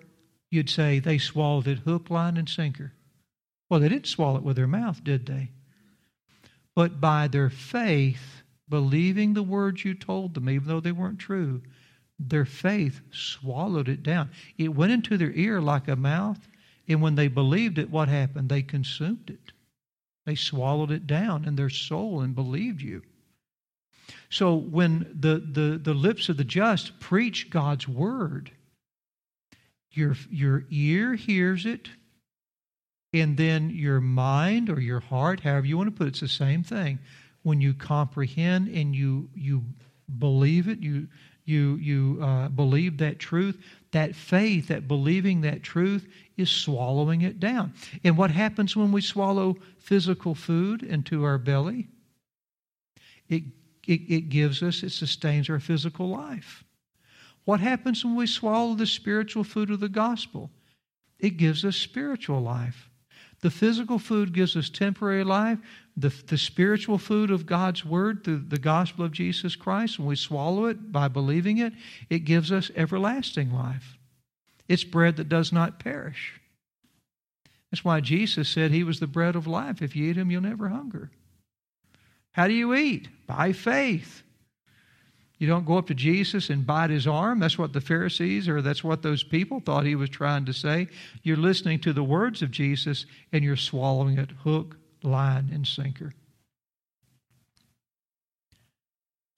You'd 0.51 0.69
say, 0.69 0.99
They 0.99 1.17
swallowed 1.17 1.67
it 1.67 1.79
hook, 1.79 2.09
line, 2.09 2.35
and 2.35 2.49
sinker. 2.49 2.91
Well, 3.69 3.79
they 3.79 3.87
didn't 3.87 4.07
swallow 4.07 4.39
it 4.39 4.43
with 4.43 4.57
their 4.57 4.67
mouth, 4.67 5.01
did 5.01 5.25
they? 5.25 5.51
But 6.75 6.99
by 6.99 7.29
their 7.29 7.49
faith, 7.49 8.43
believing 8.67 9.35
the 9.35 9.41
words 9.41 9.85
you 9.85 9.93
told 9.93 10.33
them, 10.33 10.49
even 10.49 10.67
though 10.67 10.81
they 10.81 10.91
weren't 10.91 11.19
true, 11.19 11.61
their 12.19 12.43
faith 12.43 12.99
swallowed 13.09 13.87
it 13.87 14.03
down. 14.03 14.31
It 14.57 14.75
went 14.75 14.91
into 14.91 15.17
their 15.17 15.31
ear 15.31 15.61
like 15.61 15.87
a 15.87 15.95
mouth, 15.95 16.45
and 16.89 17.01
when 17.01 17.15
they 17.15 17.29
believed 17.29 17.77
it, 17.77 17.89
what 17.89 18.09
happened? 18.09 18.49
They 18.49 18.63
consumed 18.63 19.29
it. 19.29 19.53
They 20.29 20.35
swallowed 20.35 20.91
it 20.91 21.07
down 21.07 21.45
in 21.45 21.55
their 21.55 21.71
soul 21.71 22.21
and 22.21 22.35
believed 22.35 22.83
you. 22.83 23.01
So 24.29 24.53
when 24.53 25.09
the, 25.19 25.39
the, 25.39 25.79
the 25.79 25.95
lips 25.95 26.29
of 26.29 26.37
the 26.37 26.43
just 26.43 26.99
preach 26.99 27.49
God's 27.49 27.87
word, 27.87 28.51
your, 29.89 30.15
your 30.29 30.65
ear 30.69 31.15
hears 31.15 31.65
it, 31.65 31.89
and 33.11 33.37
then 33.37 33.71
your 33.71 33.99
mind 33.99 34.69
or 34.69 34.79
your 34.79 34.99
heart, 34.99 35.39
however 35.39 35.65
you 35.65 35.79
want 35.79 35.87
to 35.87 35.97
put 35.97 36.05
it, 36.05 36.09
it's 36.09 36.19
the 36.19 36.27
same 36.27 36.61
thing. 36.61 36.99
When 37.41 37.59
you 37.59 37.73
comprehend 37.73 38.67
and 38.67 38.95
you 38.95 39.29
you 39.33 39.63
believe 40.19 40.67
it, 40.67 40.77
you 40.77 41.07
you, 41.45 41.77
you 41.77 42.19
uh, 42.21 42.49
believe 42.49 42.99
that 42.99 43.17
truth, 43.17 43.57
that 43.91 44.15
faith, 44.15 44.67
that 44.67 44.87
believing 44.87 45.41
that 45.41 45.63
truth 45.63 46.07
is 46.37 46.49
swallowing 46.49 47.21
it 47.21 47.39
down. 47.39 47.73
And 48.03 48.17
what 48.17 48.31
happens 48.31 48.75
when 48.75 48.91
we 48.91 49.01
swallow 49.01 49.57
physical 49.79 50.35
food 50.35 50.83
into 50.83 51.23
our 51.23 51.37
belly? 51.37 51.87
It, 53.27 53.43
it, 53.87 54.01
it 54.09 54.29
gives 54.29 54.61
us, 54.63 54.83
it 54.83 54.91
sustains 54.91 55.49
our 55.49 55.59
physical 55.59 56.09
life. 56.09 56.63
What 57.45 57.59
happens 57.59 58.05
when 58.05 58.15
we 58.15 58.27
swallow 58.27 58.75
the 58.75 58.85
spiritual 58.85 59.43
food 59.43 59.71
of 59.71 59.79
the 59.79 59.89
gospel? 59.89 60.51
It 61.19 61.31
gives 61.31 61.65
us 61.65 61.75
spiritual 61.75 62.41
life. 62.41 62.88
The 63.41 63.51
physical 63.51 63.99
food 63.99 64.33
gives 64.33 64.55
us 64.55 64.69
temporary 64.69 65.23
life. 65.23 65.59
The, 65.95 66.09
the 66.27 66.37
spiritual 66.37 66.97
food 66.97 67.31
of 67.31 67.45
God's 67.45 67.85
Word, 67.85 68.23
the, 68.23 68.35
the 68.35 68.57
gospel 68.57 69.05
of 69.05 69.11
Jesus 69.11 69.55
Christ, 69.55 69.97
when 69.97 70.07
we 70.07 70.15
swallow 70.15 70.65
it 70.65 70.91
by 70.91 71.07
believing 71.07 71.57
it, 71.57 71.73
it 72.09 72.19
gives 72.19 72.51
us 72.51 72.71
everlasting 72.75 73.53
life. 73.53 73.97
It's 74.67 74.83
bread 74.83 75.17
that 75.17 75.29
does 75.29 75.51
not 75.51 75.79
perish. 75.79 76.39
That's 77.71 77.85
why 77.85 77.99
Jesus 78.01 78.49
said 78.49 78.71
he 78.71 78.83
was 78.83 78.99
the 78.99 79.07
bread 79.07 79.35
of 79.35 79.47
life. 79.47 79.81
If 79.81 79.95
you 79.95 80.09
eat 80.09 80.17
him, 80.17 80.31
you'll 80.31 80.41
never 80.41 80.69
hunger. 80.69 81.11
How 82.31 82.47
do 82.47 82.53
you 82.53 82.73
eat? 82.75 83.07
By 83.27 83.53
faith. 83.53 84.23
You 85.39 85.47
don't 85.47 85.65
go 85.65 85.77
up 85.77 85.87
to 85.87 85.95
Jesus 85.95 86.49
and 86.49 86.67
bite 86.67 86.89
his 86.89 87.07
arm. 87.07 87.39
That's 87.39 87.57
what 87.57 87.71
the 87.71 87.81
Pharisees 87.81 88.49
or 88.49 88.61
that's 88.61 88.83
what 88.83 89.01
those 89.01 89.23
people 89.23 89.61
thought 89.61 89.85
he 89.85 89.95
was 89.95 90.09
trying 90.09 90.45
to 90.45 90.53
say. 90.53 90.89
You're 91.23 91.37
listening 91.37 91.79
to 91.79 91.93
the 91.93 92.03
words 92.03 92.41
of 92.41 92.51
Jesus 92.51 93.05
and 93.31 93.43
you're 93.43 93.55
swallowing 93.55 94.17
it 94.17 94.31
hook, 94.43 94.77
line, 95.01 95.49
and 95.53 95.65
sinker. 95.65 96.11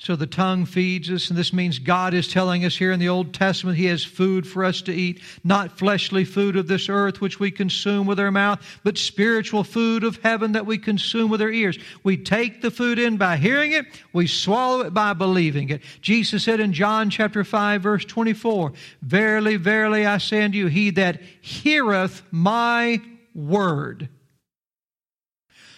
So 0.02 0.16
the 0.16 0.26
tongue 0.26 0.66
feeds 0.66 1.12
us, 1.12 1.30
and 1.30 1.38
this 1.38 1.54
means 1.54 1.78
God 1.78 2.16
is 2.16 2.28
telling 2.28 2.66
us 2.66 2.76
here 2.76 2.92
in 2.92 3.00
the 3.00 3.10
Old 3.10 3.36
Testament 3.36 3.78
He 3.78 3.86
has 3.86 4.04
food 4.04 4.48
for 4.48 4.66
us 4.66 4.82
to 4.82 4.92
eat, 4.92 5.22
not 5.44 5.78
fleshly 5.78 6.26
food 6.26 6.56
of 6.56 6.68
this 6.68 6.90
earth 6.90 7.22
which 7.22 7.40
we 7.40 7.52
consume 7.52 8.08
with 8.08 8.20
our 8.20 8.32
mouth, 8.32 8.66
but 8.84 8.98
spiritual 8.98 9.64
food 9.64 10.04
of 10.04 10.18
heaven 10.24 10.54
that 10.54 10.66
we 10.66 10.80
consume 10.80 11.30
with 11.30 11.40
our 11.40 11.52
ears. 11.52 11.78
We 12.04 12.18
take 12.18 12.64
the 12.64 12.72
food 12.72 12.98
in 12.98 13.18
by 13.18 13.38
hearing 13.38 13.74
it, 13.74 13.86
we 14.12 14.26
swallow 14.26 14.82
it 14.82 14.92
by 14.92 15.14
believing 15.14 15.70
it. 15.70 15.84
Jesus 16.02 16.46
said 16.46 16.60
in 16.60 16.74
John 16.74 17.12
chapter 17.12 17.44
5, 17.44 17.84
verse 17.84 18.04
24, 18.04 18.74
Verily, 19.04 19.58
verily, 19.58 20.08
I 20.08 20.18
say 20.18 20.42
unto 20.42 20.58
you, 20.58 20.66
he 20.66 20.90
that 20.90 21.22
heareth 21.42 22.24
my 22.32 23.00
word. 23.36 24.10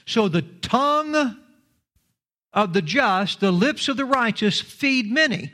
So 0.06 0.30
the 0.30 0.44
tongue 0.44 1.43
of 2.54 2.74
the 2.74 2.82
just, 2.82 3.40
the 3.40 3.52
lips 3.52 3.88
of 3.88 3.98
the 3.98 4.06
righteous 4.06 4.62
feed 4.62 5.12
many. 5.12 5.52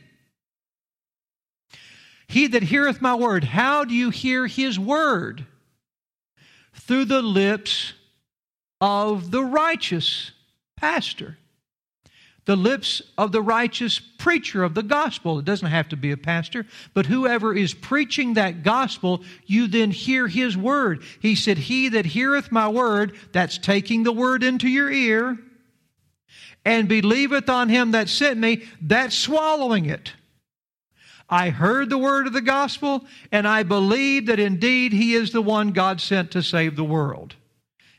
He 2.27 2.47
that 2.47 2.63
heareth 2.63 3.01
my 3.01 3.15
word, 3.15 3.43
how 3.43 3.85
do 3.85 3.95
you 3.95 4.09
hear 4.11 4.45
his 4.45 4.77
word? 4.77 5.45
Through 6.73 7.05
the 7.05 7.21
lips 7.21 7.93
of 8.79 9.31
the 9.31 9.43
righteous 9.43 10.31
pastor, 10.77 11.37
the 12.45 12.55
lips 12.55 13.01
of 13.17 13.31
the 13.31 13.41
righteous 13.41 13.99
preacher 13.99 14.63
of 14.63 14.73
the 14.73 14.83
gospel. 14.83 15.39
It 15.39 15.45
doesn't 15.45 15.67
have 15.67 15.89
to 15.89 15.97
be 15.97 16.11
a 16.11 16.17
pastor, 16.17 16.65
but 16.93 17.05
whoever 17.05 17.55
is 17.55 17.73
preaching 17.73 18.35
that 18.35 18.63
gospel, 18.63 19.23
you 19.45 19.67
then 19.67 19.91
hear 19.91 20.27
his 20.27 20.55
word. 20.55 21.03
He 21.19 21.35
said, 21.35 21.57
He 21.57 21.89
that 21.89 22.05
heareth 22.05 22.51
my 22.51 22.67
word, 22.67 23.15
that's 23.31 23.57
taking 23.57 24.03
the 24.03 24.11
word 24.11 24.43
into 24.43 24.67
your 24.67 24.91
ear 24.91 25.37
and 26.65 26.87
believeth 26.87 27.49
on 27.49 27.69
him 27.69 27.91
that 27.91 28.09
sent 28.09 28.39
me, 28.39 28.63
that's 28.81 29.15
swallowing 29.15 29.85
it. 29.85 30.13
I 31.29 31.49
heard 31.51 31.89
the 31.89 31.97
word 31.97 32.25
of 32.27 32.33
the 32.33 32.41
gospel, 32.41 33.05
and 33.31 33.47
I 33.47 33.63
believe 33.63 34.25
that 34.25 34.39
indeed 34.39 34.93
he 34.93 35.13
is 35.13 35.31
the 35.31 35.41
one 35.41 35.71
God 35.71 36.01
sent 36.01 36.31
to 36.31 36.41
save 36.41 36.75
the 36.75 36.83
world. 36.83 37.35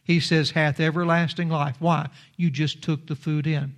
He 0.02 0.18
says, 0.18 0.50
hath 0.50 0.80
everlasting 0.80 1.48
life. 1.48 1.76
Why? 1.78 2.08
You 2.36 2.50
just 2.50 2.82
took 2.82 3.06
the 3.06 3.14
food 3.14 3.46
in. 3.46 3.76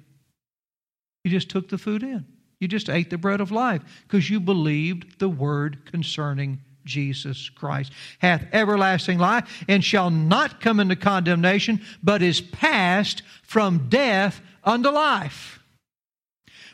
You 1.25 1.31
just 1.31 1.51
took 1.51 1.69
the 1.69 1.77
food 1.79 2.03
in. 2.03 2.25
You 2.59 2.69
just 2.69 2.89
ate 2.89 3.11
the 3.11 3.19
bread 3.19 3.41
of 3.41 3.51
life 3.51 3.83
because 4.07 4.31
you 4.31 4.41
believed 4.41 5.19
the 5.19 5.29
word 5.29 5.85
concerning 5.85 6.61
Jesus 6.85 7.51
Christ. 7.51 7.93
Hath 8.21 8.47
everlasting 8.53 9.19
life 9.19 9.65
and 9.69 9.85
shall 9.85 10.11
not 10.11 10.61
come 10.61 10.81
into 10.81 10.97
condemnation, 10.97 11.83
but 12.03 12.23
is 12.23 12.41
passed 12.41 13.23
from 13.43 13.89
death 13.89 14.41
unto 14.65 14.89
life. 14.89 15.61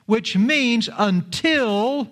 Which 0.06 0.36
means 0.36 0.88
until 0.96 2.10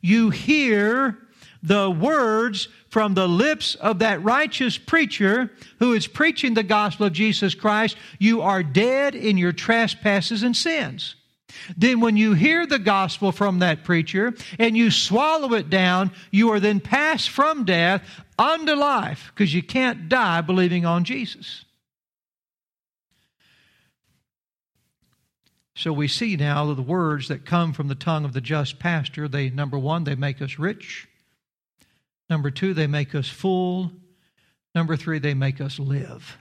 you 0.00 0.30
hear 0.30 1.18
the 1.62 1.90
words 1.90 2.68
from 2.88 3.14
the 3.14 3.28
lips 3.28 3.74
of 3.76 4.00
that 4.00 4.22
righteous 4.22 4.78
preacher 4.78 5.50
who 5.78 5.92
is 5.92 6.06
preaching 6.06 6.54
the 6.54 6.62
gospel 6.62 7.06
of 7.06 7.12
Jesus 7.12 7.54
Christ, 7.54 7.96
you 8.18 8.42
are 8.42 8.62
dead 8.62 9.14
in 9.14 9.36
your 9.36 9.52
trespasses 9.52 10.42
and 10.42 10.56
sins. 10.56 11.16
Then, 11.76 12.00
when 12.00 12.16
you 12.16 12.34
hear 12.34 12.66
the 12.66 12.78
gospel 12.78 13.32
from 13.32 13.58
that 13.58 13.84
preacher 13.84 14.34
and 14.58 14.76
you 14.76 14.90
swallow 14.90 15.52
it 15.54 15.68
down, 15.68 16.12
you 16.30 16.50
are 16.50 16.60
then 16.60 16.80
passed 16.80 17.28
from 17.28 17.64
death 17.64 18.02
unto 18.38 18.72
life 18.72 19.32
because 19.34 19.52
you 19.52 19.62
can't 19.62 20.08
die 20.08 20.40
believing 20.40 20.86
on 20.86 21.04
Jesus. 21.04 21.64
So 25.80 25.94
we 25.94 26.08
see 26.08 26.36
now 26.36 26.66
that 26.66 26.74
the 26.74 26.82
words 26.82 27.28
that 27.28 27.46
come 27.46 27.72
from 27.72 27.88
the 27.88 27.94
tongue 27.94 28.26
of 28.26 28.34
the 28.34 28.42
just 28.42 28.78
pastor, 28.78 29.26
they, 29.26 29.48
number 29.48 29.78
one, 29.78 30.04
they 30.04 30.14
make 30.14 30.42
us 30.42 30.58
rich. 30.58 31.08
Number 32.28 32.50
two, 32.50 32.74
they 32.74 32.86
make 32.86 33.14
us 33.14 33.30
full. 33.30 33.90
Number 34.74 34.94
three, 34.94 35.18
they 35.18 35.32
make 35.32 35.58
us 35.58 35.78
live. 35.78 36.36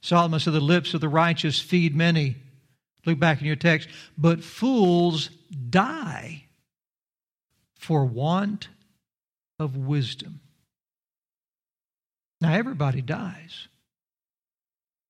Solomon 0.00 0.38
said, 0.38 0.52
The 0.52 0.60
lips 0.60 0.94
of 0.94 1.00
the 1.00 1.08
righteous 1.08 1.60
feed 1.60 1.96
many. 1.96 2.36
Look 3.04 3.18
back 3.18 3.40
in 3.40 3.48
your 3.48 3.56
text. 3.56 3.88
But 4.16 4.44
fools 4.44 5.28
die 5.68 6.44
for 7.74 8.04
want 8.04 8.68
of 9.58 9.76
wisdom. 9.76 10.38
Now, 12.40 12.52
everybody 12.52 13.02
dies, 13.02 13.66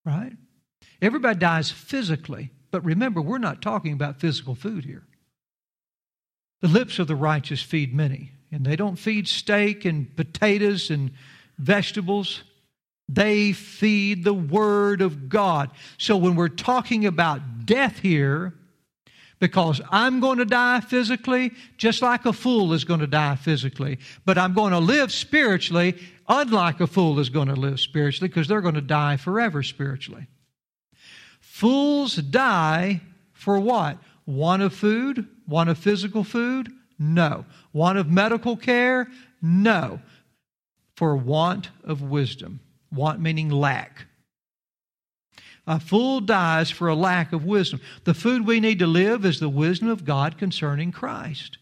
right? 0.03 0.33
Everybody 1.01 1.39
dies 1.39 1.71
physically. 1.71 2.51
But 2.71 2.85
remember, 2.85 3.21
we're 3.21 3.37
not 3.37 3.61
talking 3.61 3.93
about 3.93 4.19
physical 4.19 4.55
food 4.55 4.85
here. 4.85 5.03
The 6.61 6.67
lips 6.67 6.99
of 6.99 7.07
the 7.07 7.15
righteous 7.15 7.61
feed 7.61 7.93
many, 7.95 8.31
and 8.51 8.65
they 8.65 8.75
don't 8.75 8.97
feed 8.97 9.27
steak 9.27 9.85
and 9.85 10.13
potatoes 10.15 10.89
and 10.89 11.11
vegetables. 11.57 12.43
They 13.07 13.53
feed 13.53 14.23
the 14.23 14.33
Word 14.33 15.01
of 15.01 15.29
God. 15.29 15.71
So 15.97 16.17
when 16.17 16.35
we're 16.35 16.49
talking 16.49 17.05
about 17.05 17.65
death 17.65 17.99
here, 17.99 18.53
because 19.39 19.81
I'm 19.89 20.19
going 20.19 20.39
to 20.39 20.45
die 20.45 20.81
physically 20.81 21.53
just 21.77 22.01
like 22.01 22.25
a 22.25 22.33
fool 22.33 22.73
is 22.73 22.83
going 22.83 22.99
to 22.99 23.07
die 23.07 23.37
physically, 23.37 23.99
but 24.25 24.37
I'm 24.37 24.53
going 24.53 24.73
to 24.73 24.79
live 24.79 25.13
spiritually 25.13 25.97
unlike 26.27 26.81
a 26.81 26.87
fool 26.87 27.19
is 27.19 27.29
going 27.29 27.47
to 27.47 27.55
live 27.55 27.79
spiritually 27.79 28.27
because 28.27 28.47
they're 28.47 28.61
going 28.61 28.75
to 28.75 28.81
die 28.81 29.15
forever 29.15 29.63
spiritually. 29.63 30.27
Fools 31.59 32.15
die 32.15 33.01
for 33.33 33.59
what? 33.59 33.97
Want 34.25 34.61
of 34.61 34.73
food? 34.73 35.27
Want 35.45 35.69
of 35.69 35.77
physical 35.77 36.23
food? 36.23 36.71
No. 36.97 37.43
Want 37.73 37.97
of 37.97 38.09
medical 38.09 38.55
care? 38.55 39.09
No. 39.41 39.99
For 40.95 41.17
want 41.17 41.69
of 41.83 42.01
wisdom. 42.01 42.61
Want 42.93 43.19
meaning 43.19 43.49
lack. 43.49 44.05
A 45.67 45.81
fool 45.81 46.21
dies 46.21 46.71
for 46.71 46.87
a 46.87 46.95
lack 46.95 47.33
of 47.33 47.43
wisdom. 47.43 47.81
The 48.05 48.13
food 48.13 48.47
we 48.47 48.61
need 48.61 48.79
to 48.79 48.87
live 48.87 49.25
is 49.25 49.41
the 49.41 49.49
wisdom 49.49 49.89
of 49.89 50.05
God 50.05 50.37
concerning 50.37 50.93
Christ. 50.93 51.57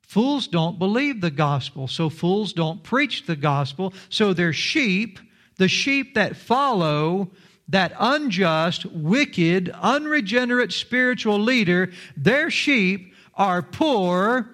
Fools 0.00 0.46
don't 0.46 0.78
believe 0.78 1.20
the 1.20 1.32
gospel, 1.32 1.88
so 1.88 2.08
fools 2.08 2.52
don't 2.52 2.84
preach 2.84 3.26
the 3.26 3.34
gospel, 3.34 3.92
so 4.10 4.32
their 4.32 4.52
sheep, 4.52 5.18
the 5.56 5.66
sheep 5.66 6.14
that 6.14 6.36
follow 6.36 7.32
that 7.68 7.92
unjust, 7.98 8.86
wicked, 8.86 9.68
unregenerate 9.68 10.72
spiritual 10.72 11.38
leader, 11.38 11.90
their 12.16 12.50
sheep 12.50 13.12
are 13.34 13.62
poor, 13.62 14.50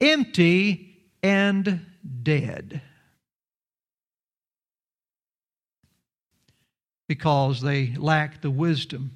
empty, 0.00 0.96
and 1.22 1.86
dead. 2.22 2.82
Because 7.08 7.62
they 7.62 7.94
lack 7.96 8.42
the 8.42 8.50
wisdom 8.50 9.12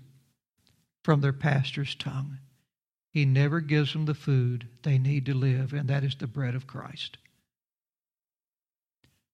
from 1.04 1.20
their 1.20 1.32
pastor's 1.32 1.94
tongue. 1.94 2.38
He 3.12 3.26
never 3.26 3.60
gives 3.60 3.92
them 3.92 4.06
the 4.06 4.14
food 4.14 4.68
they 4.82 4.96
need 4.96 5.26
to 5.26 5.34
live, 5.34 5.74
and 5.74 5.88
that 5.88 6.04
is 6.04 6.14
the 6.14 6.26
bread 6.26 6.54
of 6.54 6.66
Christ. 6.66 7.18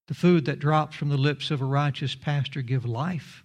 The 0.09 0.15
food 0.15 0.47
that 0.47 0.59
drops 0.59 0.97
from 0.97 1.11
the 1.11 1.19
lips 1.19 1.51
of 1.51 1.61
a 1.61 1.67
righteous 1.67 2.15
pastor 2.15 2.63
give 2.63 2.85
life 2.85 3.45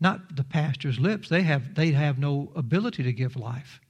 not 0.00 0.36
the 0.36 0.44
pastor's 0.44 0.98
lips. 0.98 1.28
They 1.28 1.42
have, 1.42 1.74
they 1.74 1.92
have 1.92 2.18
no 2.18 2.52
ability 2.54 3.02
to 3.04 3.12
give 3.12 3.36
life. 3.36 3.80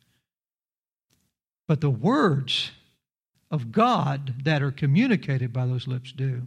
But 1.67 1.81
the 1.81 1.91
words 1.91 2.71
of 3.51 3.73
God 3.73 4.35
that 4.45 4.63
are 4.63 4.71
communicated 4.71 5.53
by 5.53 5.67
those 5.67 5.87
lips 5.87 6.13
do. 6.13 6.47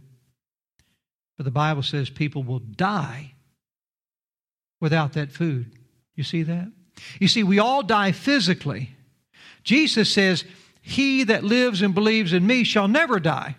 But 1.36 1.44
the 1.44 1.50
Bible 1.50 1.82
says 1.82 2.10
people 2.10 2.42
will 2.42 2.58
die 2.58 3.32
without 4.80 5.14
that 5.14 5.32
food. 5.32 5.72
You 6.14 6.24
see 6.24 6.42
that? 6.42 6.70
You 7.20 7.28
see, 7.28 7.42
we 7.42 7.58
all 7.58 7.82
die 7.82 8.12
physically. 8.12 8.90
Jesus 9.62 10.12
says, 10.12 10.44
He 10.80 11.24
that 11.24 11.44
lives 11.44 11.82
and 11.82 11.94
believes 11.94 12.32
in 12.32 12.46
me 12.46 12.64
shall 12.64 12.88
never 12.88 13.20
die. 13.20 13.56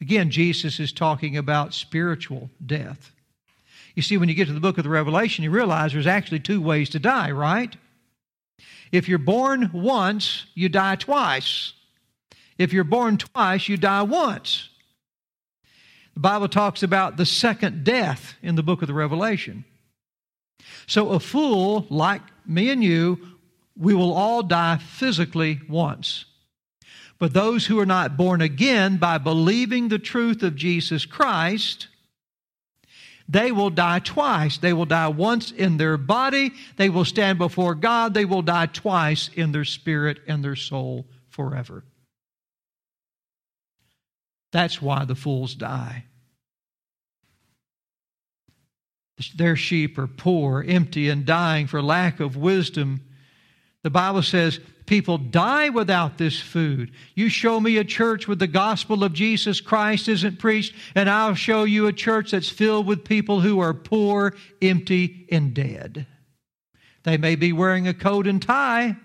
Again, 0.00 0.30
Jesus 0.30 0.80
is 0.80 0.92
talking 0.92 1.36
about 1.36 1.72
spiritual 1.72 2.50
death. 2.64 3.12
You 3.94 4.02
see, 4.02 4.16
when 4.16 4.28
you 4.28 4.34
get 4.34 4.46
to 4.46 4.54
the 4.54 4.60
book 4.60 4.78
of 4.78 4.84
the 4.84 4.90
Revelation, 4.90 5.44
you 5.44 5.50
realize 5.50 5.92
there's 5.92 6.06
actually 6.06 6.40
two 6.40 6.60
ways 6.60 6.90
to 6.90 6.98
die, 6.98 7.30
right? 7.30 7.74
If 8.90 9.08
you're 9.08 9.18
born 9.18 9.70
once, 9.72 10.46
you 10.54 10.68
die 10.68 10.96
twice. 10.96 11.72
If 12.58 12.72
you're 12.72 12.84
born 12.84 13.18
twice, 13.18 13.68
you 13.68 13.76
die 13.76 14.02
once. 14.02 14.68
The 16.14 16.20
Bible 16.20 16.48
talks 16.48 16.82
about 16.82 17.16
the 17.16 17.26
second 17.26 17.84
death 17.84 18.34
in 18.42 18.54
the 18.54 18.62
book 18.62 18.82
of 18.82 18.88
the 18.88 18.94
Revelation. 18.94 19.64
So, 20.86 21.10
a 21.10 21.20
fool 21.20 21.86
like 21.88 22.22
me 22.46 22.70
and 22.70 22.84
you, 22.84 23.18
we 23.76 23.94
will 23.94 24.12
all 24.12 24.42
die 24.42 24.76
physically 24.76 25.60
once. 25.68 26.26
But 27.18 27.32
those 27.32 27.66
who 27.66 27.78
are 27.78 27.86
not 27.86 28.16
born 28.16 28.42
again 28.42 28.96
by 28.96 29.18
believing 29.18 29.88
the 29.88 29.98
truth 29.98 30.42
of 30.42 30.56
Jesus 30.56 31.06
Christ, 31.06 31.88
they 33.28 33.52
will 33.52 33.70
die 33.70 34.00
twice. 34.00 34.58
They 34.58 34.72
will 34.72 34.84
die 34.84 35.08
once 35.08 35.50
in 35.50 35.76
their 35.76 35.96
body, 35.96 36.52
they 36.76 36.88
will 36.88 37.04
stand 37.04 37.38
before 37.38 37.74
God, 37.74 38.14
they 38.14 38.24
will 38.24 38.42
die 38.42 38.66
twice 38.66 39.30
in 39.34 39.52
their 39.52 39.64
spirit 39.64 40.20
and 40.26 40.44
their 40.44 40.56
soul 40.56 41.06
forever. 41.28 41.84
That's 44.52 44.82
why 44.82 45.04
the 45.04 45.14
fools 45.14 45.54
die. 45.54 46.04
Their 49.34 49.56
sheep 49.56 49.98
are 49.98 50.06
poor, 50.06 50.64
empty, 50.66 51.08
and 51.08 51.24
dying 51.24 51.66
for 51.66 51.80
lack 51.80 52.20
of 52.20 52.36
wisdom. 52.36 53.02
The 53.82 53.90
Bible 53.90 54.22
says 54.22 54.60
people 54.86 55.18
die 55.18 55.68
without 55.68 56.18
this 56.18 56.40
food. 56.40 56.92
You 57.14 57.28
show 57.28 57.60
me 57.60 57.76
a 57.76 57.84
church 57.84 58.26
with 58.26 58.38
the 58.38 58.46
gospel 58.46 59.04
of 59.04 59.12
Jesus 59.12 59.60
Christ 59.60 60.08
isn't 60.08 60.38
preached, 60.38 60.74
and 60.94 61.08
I'll 61.08 61.34
show 61.34 61.64
you 61.64 61.86
a 61.86 61.92
church 61.92 62.32
that's 62.32 62.48
filled 62.48 62.86
with 62.86 63.04
people 63.04 63.40
who 63.40 63.60
are 63.60 63.74
poor, 63.74 64.34
empty, 64.60 65.26
and 65.30 65.54
dead. 65.54 66.06
They 67.04 67.16
may 67.16 67.34
be 67.36 67.52
wearing 67.52 67.88
a 67.88 67.94
coat 67.94 68.26
and 68.26 68.40
tie. 68.40 68.96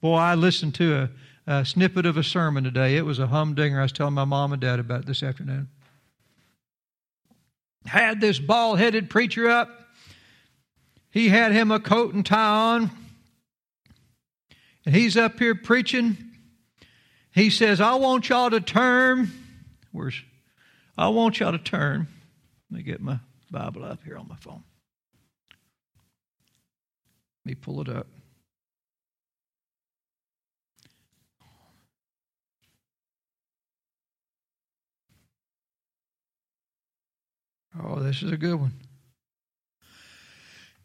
Boy, 0.00 0.16
I 0.16 0.34
listened 0.34 0.74
to 0.76 1.10
a, 1.46 1.52
a 1.52 1.64
snippet 1.64 2.06
of 2.06 2.16
a 2.16 2.24
sermon 2.24 2.64
today. 2.64 2.96
It 2.96 3.04
was 3.04 3.18
a 3.18 3.26
humdinger. 3.26 3.78
I 3.78 3.82
was 3.82 3.92
telling 3.92 4.14
my 4.14 4.24
mom 4.24 4.52
and 4.52 4.60
dad 4.60 4.78
about 4.78 5.00
it 5.00 5.06
this 5.06 5.22
afternoon. 5.22 5.68
Had 7.86 8.20
this 8.20 8.38
bald 8.38 8.78
headed 8.78 9.10
preacher 9.10 9.48
up. 9.48 9.68
He 11.10 11.28
had 11.28 11.52
him 11.52 11.70
a 11.70 11.80
coat 11.80 12.14
and 12.14 12.24
tie 12.24 12.76
on 12.76 12.90
and 14.86 14.94
he's 14.94 15.16
up 15.16 15.38
here 15.38 15.54
preaching. 15.54 16.16
He 17.32 17.50
says, 17.50 17.80
I 17.80 17.94
want 17.94 18.28
y'all 18.28 18.50
to 18.50 18.60
turn. 18.60 19.30
Where's 19.92 20.22
I 20.96 21.08
want 21.08 21.40
y'all 21.40 21.52
to 21.52 21.58
turn. 21.58 22.08
Let 22.70 22.76
me 22.76 22.82
get 22.82 23.00
my 23.00 23.20
Bible 23.50 23.84
up 23.84 24.00
here 24.04 24.18
on 24.18 24.28
my 24.28 24.36
phone. 24.36 24.62
Let 27.44 27.50
me 27.50 27.54
pull 27.54 27.80
it 27.80 27.88
up. 27.88 28.06
Oh, 37.82 38.00
this 38.00 38.22
is 38.22 38.30
a 38.30 38.36
good 38.36 38.56
one. 38.56 38.72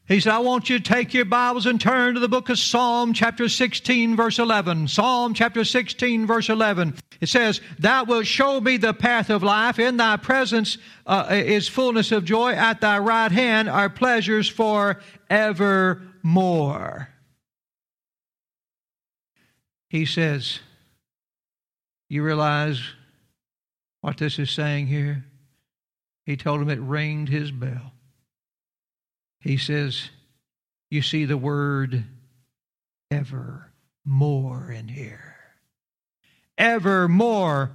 He 0.08 0.20
said, 0.20 0.34
I 0.34 0.40
want 0.40 0.70
you 0.70 0.78
to 0.78 0.84
take 0.84 1.16
your 1.16 1.26
Bibles 1.26 1.66
and 1.66 1.82
turn 1.82 2.14
to 2.14 2.20
the 2.20 2.30
book 2.30 2.50
of 2.50 2.60
Psalm, 2.60 3.14
chapter 3.14 3.50
16, 3.50 4.16
verse 4.16 4.38
11. 4.38 4.88
Psalm, 4.88 5.34
chapter 5.34 5.64
16, 5.64 6.28
verse 6.28 6.48
11. 6.48 6.96
It 7.22 7.30
says, 7.30 7.60
Thou 7.80 8.04
wilt 8.04 8.28
show 8.28 8.62
me 8.62 8.78
the 8.78 8.94
path 8.94 9.32
of 9.32 9.42
life. 9.42 9.80
In 9.80 9.98
thy 9.98 10.18
presence 10.18 10.78
uh, 11.08 11.26
is 11.32 11.68
fullness 11.68 12.12
of 12.12 12.24
joy. 12.24 12.52
At 12.52 12.82
thy 12.82 13.00
right 13.00 13.32
hand 13.32 13.68
are 13.68 13.90
pleasures 13.90 14.48
for 14.48 15.02
evermore. 15.28 17.10
He 19.90 20.06
says, 20.06 20.60
You 22.10 22.22
realize 22.22 22.80
what 24.02 24.18
this 24.18 24.38
is 24.38 24.52
saying 24.52 24.86
here? 24.86 25.26
He 26.28 26.38
told 26.38 26.62
him 26.62 26.70
it 26.70 26.80
ringed 26.80 27.30
his 27.30 27.50
bell. 27.50 27.95
He 29.46 29.58
says, 29.58 30.10
You 30.90 31.04
see 31.04 31.26
the 31.26 31.38
word 31.38 32.04
ever 33.12 33.72
more 34.04 34.72
in 34.72 34.88
here. 34.88 35.36
Evermore. 36.58 37.72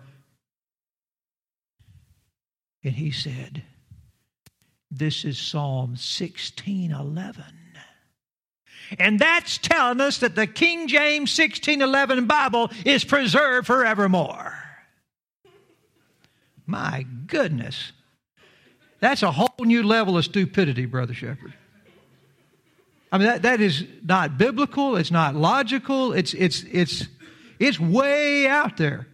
And 2.82 2.94
he 2.94 3.12
said, 3.12 3.62
This 4.90 5.24
is 5.24 5.38
Psalm 5.38 5.90
1611. 5.90 7.44
And 8.98 9.20
that's 9.20 9.56
telling 9.56 10.00
us 10.00 10.18
that 10.18 10.34
the 10.34 10.48
King 10.48 10.88
James 10.88 11.38
1611 11.38 12.26
Bible 12.26 12.72
is 12.84 13.04
preserved 13.04 13.68
forevermore. 13.68 14.54
My 16.66 17.06
goodness. 17.28 17.92
That's 18.98 19.22
a 19.22 19.30
whole 19.30 19.54
new 19.60 19.84
level 19.84 20.18
of 20.18 20.24
stupidity, 20.24 20.86
Brother 20.86 21.14
Shepherd. 21.14 21.54
I 23.12 23.18
mean, 23.18 23.26
that, 23.26 23.42
that 23.42 23.60
is 23.60 23.84
not 24.04 24.38
biblical, 24.38 24.96
it's 24.96 25.10
not 25.10 25.34
logical, 25.34 26.12
it's, 26.12 26.32
it's, 26.34 26.64
it's, 26.70 27.06
it's 27.58 27.80
way 27.80 28.46
out 28.46 28.76
there. 28.76 29.06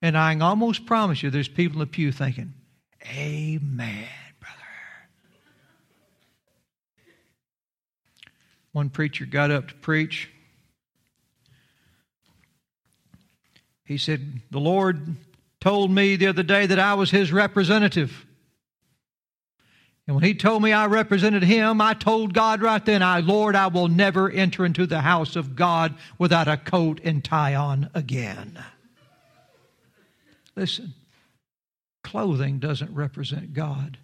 And 0.00 0.16
I 0.16 0.32
can 0.32 0.42
almost 0.42 0.86
promise 0.86 1.22
you 1.22 1.30
there's 1.30 1.48
people 1.48 1.80
in 1.80 1.86
the 1.86 1.92
pew 1.92 2.12
thinking, 2.12 2.54
Amen, 3.14 4.08
brother. 4.40 4.56
One 8.72 8.88
preacher 8.90 9.26
got 9.26 9.50
up 9.50 9.68
to 9.68 9.74
preach. 9.74 10.30
He 13.84 13.98
said, 13.98 14.40
The 14.50 14.60
Lord 14.60 15.16
told 15.60 15.90
me 15.90 16.16
the 16.16 16.26
other 16.26 16.42
day 16.42 16.66
that 16.66 16.78
I 16.78 16.94
was 16.94 17.10
his 17.10 17.32
representative. 17.32 18.26
And 20.06 20.16
when 20.16 20.24
he 20.24 20.34
told 20.34 20.62
me 20.62 20.72
I 20.72 20.86
represented 20.86 21.44
him, 21.44 21.80
I 21.80 21.94
told 21.94 22.34
God 22.34 22.60
right 22.60 22.84
then, 22.84 23.02
I, 23.02 23.20
Lord, 23.20 23.54
I 23.54 23.68
will 23.68 23.88
never 23.88 24.28
enter 24.28 24.64
into 24.64 24.86
the 24.86 25.00
house 25.00 25.36
of 25.36 25.54
God 25.54 25.94
without 26.18 26.48
a 26.48 26.56
coat 26.56 27.00
and 27.04 27.22
tie 27.22 27.54
on 27.54 27.88
again. 27.94 28.62
Listen, 30.56 30.94
clothing 32.02 32.58
doesn't 32.58 32.92
represent 32.94 33.54
God. 33.54 33.98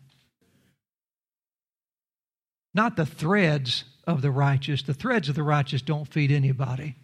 Not 2.73 2.97
the 2.97 3.07
threads 3.07 3.85
of 4.07 4.23
the 4.23 4.31
righteous. 4.31 4.83
The 4.83 4.95
threads 4.95 5.29
of 5.29 5.35
the 5.35 5.43
righteous 5.43 5.83
don't 5.83 6.07
feed 6.07 6.31
anybody. 6.31 6.95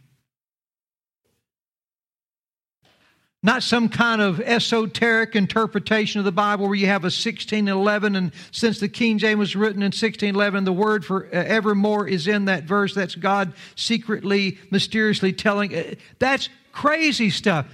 Not 3.44 3.62
some 3.62 3.90
kind 3.90 4.22
of 4.22 4.40
esoteric 4.40 5.36
interpretation 5.36 6.18
of 6.18 6.24
the 6.24 6.32
Bible 6.32 6.66
where 6.66 6.74
you 6.74 6.86
have 6.86 7.02
a 7.02 7.12
1611 7.12 8.16
and 8.16 8.32
since 8.50 8.80
the 8.80 8.88
King 8.88 9.18
James 9.18 9.38
was 9.38 9.54
written 9.54 9.82
in 9.82 9.88
1611 9.88 10.64
the 10.64 10.72
word 10.72 11.04
for 11.04 11.26
uh, 11.26 11.28
evermore 11.32 12.08
is 12.08 12.26
in 12.26 12.46
that 12.46 12.64
verse 12.64 12.94
that's 12.94 13.14
God 13.14 13.52
secretly 13.76 14.58
mysteriously 14.70 15.34
telling 15.34 15.74
uh, 15.76 15.94
that's 16.18 16.48
crazy 16.72 17.28
stuff. 17.28 17.66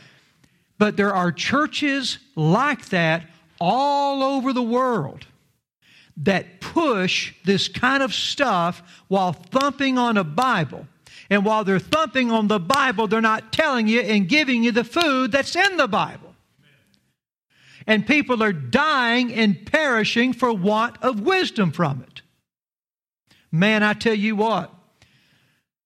But 0.76 0.96
there 0.96 1.14
are 1.14 1.30
churches 1.30 2.18
like 2.35 2.88
that 2.88 3.26
all 3.61 4.24
over 4.24 4.52
the 4.52 4.62
world 4.62 5.24
that 6.16 6.61
push 6.61 7.33
this 7.44 7.68
kind 7.68 8.02
of 8.02 8.12
stuff 8.12 8.83
while 9.06 9.33
thumping 9.33 9.98
on 9.98 10.16
a 10.16 10.24
Bible 10.24 10.87
and 11.31 11.45
while 11.45 11.62
they're 11.62 11.79
thumping 11.79 12.33
on 12.33 12.49
the 12.49 12.59
Bible, 12.59 13.07
they're 13.07 13.21
not 13.21 13.53
telling 13.53 13.87
you 13.87 14.01
and 14.01 14.29
giving 14.29 14.64
you 14.64 14.73
the 14.73 14.85
food 14.85 15.31
that's 15.31 15.55
in 15.55 15.77
the 15.77 15.87
Bible. 15.87 16.35
And 17.87 18.07
people 18.07 18.43
are 18.43 18.53
dying 18.53 19.33
and 19.33 19.64
perishing 19.64 20.33
for 20.33 20.53
want 20.53 20.97
of 21.03 21.21
wisdom 21.21 21.71
from 21.71 22.03
it. 22.03 22.23
Man, 23.53 23.83
I 23.83 23.95
tell 23.95 24.14
you 24.14 24.37
what, 24.37 24.75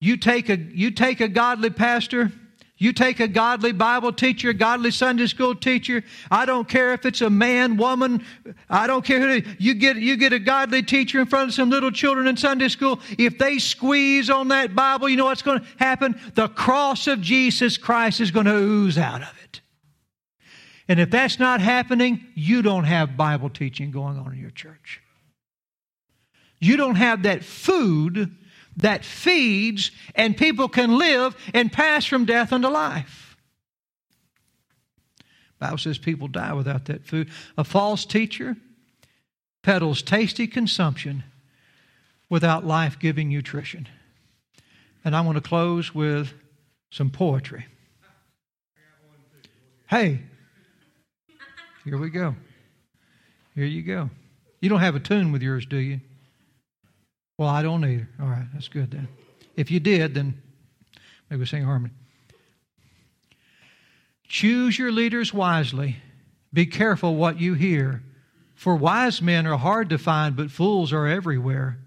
you 0.01 0.17
take 0.17 0.49
a, 0.49 0.57
you 0.57 0.91
take 0.91 1.21
a 1.21 1.29
godly 1.29 1.71
pastor 1.71 2.33
you 2.77 2.93
take 2.93 3.21
a 3.21 3.29
godly 3.29 3.71
Bible 3.71 4.13
teacher, 4.13 4.51
a 4.51 4.55
godly 4.55 4.91
Sunday 4.91 5.27
school 5.27 5.55
teacher. 5.55 6.03
I 6.29 6.45
don't 6.45 6.69
care 6.69 6.93
if 6.93 7.07
it's 7.07 7.21
a 7.21 7.31
man, 7.31 7.77
woman. 7.77 8.25
I 8.69 8.89
don't 8.89 9.05
care 9.05 9.21
who. 9.21 9.49
You 9.59 9.75
get 9.75 9.97
you 9.97 10.17
get 10.17 10.33
a 10.33 10.41
godly 10.41 10.83
teacher 10.83 11.21
in 11.21 11.27
front 11.27 11.51
of 11.51 11.55
some 11.55 11.71
little 11.71 11.93
children 11.93 12.27
in 12.27 12.37
Sunday 12.37 12.69
school. 12.69 13.01
If 13.17 13.39
they 13.39 13.59
squeeze 13.59 14.29
on 14.29 14.49
that 14.49 14.75
Bible, 14.75 15.09
you 15.09 15.17
know 15.17 15.27
what's 15.27 15.43
going 15.43 15.61
to 15.61 15.67
happen? 15.77 16.21
The 16.35 16.49
cross 16.49 17.07
of 17.07 17.21
Jesus 17.21 17.77
Christ 17.77 18.21
is 18.21 18.33
going 18.33 18.47
to 18.47 18.57
ooze 18.57 18.99
out 18.99 19.23
of 19.23 19.33
it. 19.45 19.61
And 20.89 20.99
if 20.99 21.11
that's 21.11 21.39
not 21.39 21.61
happening, 21.61 22.27
you 22.35 22.61
don't 22.61 22.85
have 22.85 23.17
Bible 23.17 23.51
teaching 23.51 23.93
going 23.93 24.19
on 24.19 24.33
in 24.33 24.41
your 24.41 24.51
church. 24.51 25.01
You 26.59 26.77
don't 26.77 26.97
have 26.97 27.23
that 27.23 27.45
food 27.45 28.35
that 28.77 29.05
feeds 29.05 29.91
and 30.15 30.37
people 30.37 30.69
can 30.69 30.99
live 30.99 31.37
and 31.53 31.73
pass 31.73 32.05
from 32.05 32.25
death 32.25 32.53
unto 32.53 32.69
life. 32.69 33.37
Bible 35.59 35.79
says 35.79 35.97
people 35.97 36.29
die 36.29 36.53
without 36.53 36.87
that 36.87 37.07
food. 37.07 37.31
A 37.57 37.65
false 37.65 38.05
teacher 38.05 38.57
peddles 39.63 40.03
tasty 40.03 40.47
consumption 40.47 41.25
without 42.29 42.67
life-giving 42.67 43.29
nutrition. 43.29 43.89
And 45.05 45.15
I 45.17 45.21
want 45.23 45.37
to 45.37 45.43
close 45.43 45.95
with 45.95 46.33
some 46.91 47.11
poetry. 47.11 47.67
Hey, 49.87 50.21
here 51.85 51.99
we 51.99 52.11
go. 52.11 52.35
Here 53.55 53.67
you 53.67 53.83
go. 53.83 54.11
You 54.61 54.69
don't 54.69 54.81
have 54.81 54.97
a 54.97 55.01
tune 55.01 55.31
with 55.31 55.43
yours, 55.43 55.67
do 55.67 55.77
you? 55.77 56.01
Well, 57.39 57.49
I 57.49 57.63
don't 57.63 57.85
either. 57.85 58.09
All 58.21 58.29
right, 58.29 58.47
that's 58.53 58.69
good 58.69 58.91
then. 58.91 59.09
If 59.57 59.71
you 59.71 59.81
did, 59.81 60.15
then 60.15 60.41
maybe 61.29 61.41
we 61.41 61.47
sing 61.47 61.65
harmony. 61.65 61.93
Choose 64.29 64.79
your 64.79 64.93
leaders 64.93 65.35
wisely. 65.35 65.97
Be 66.53 66.67
careful 66.67 67.17
what 67.17 67.41
you 67.41 67.55
hear. 67.55 68.03
For 68.55 68.77
wise 68.77 69.21
men 69.21 69.47
are 69.47 69.59
hard 69.59 69.91
to 69.91 69.99
find, 69.99 70.37
but 70.37 70.51
fools 70.51 70.93
are 70.93 71.07
everywhere. 71.07 71.79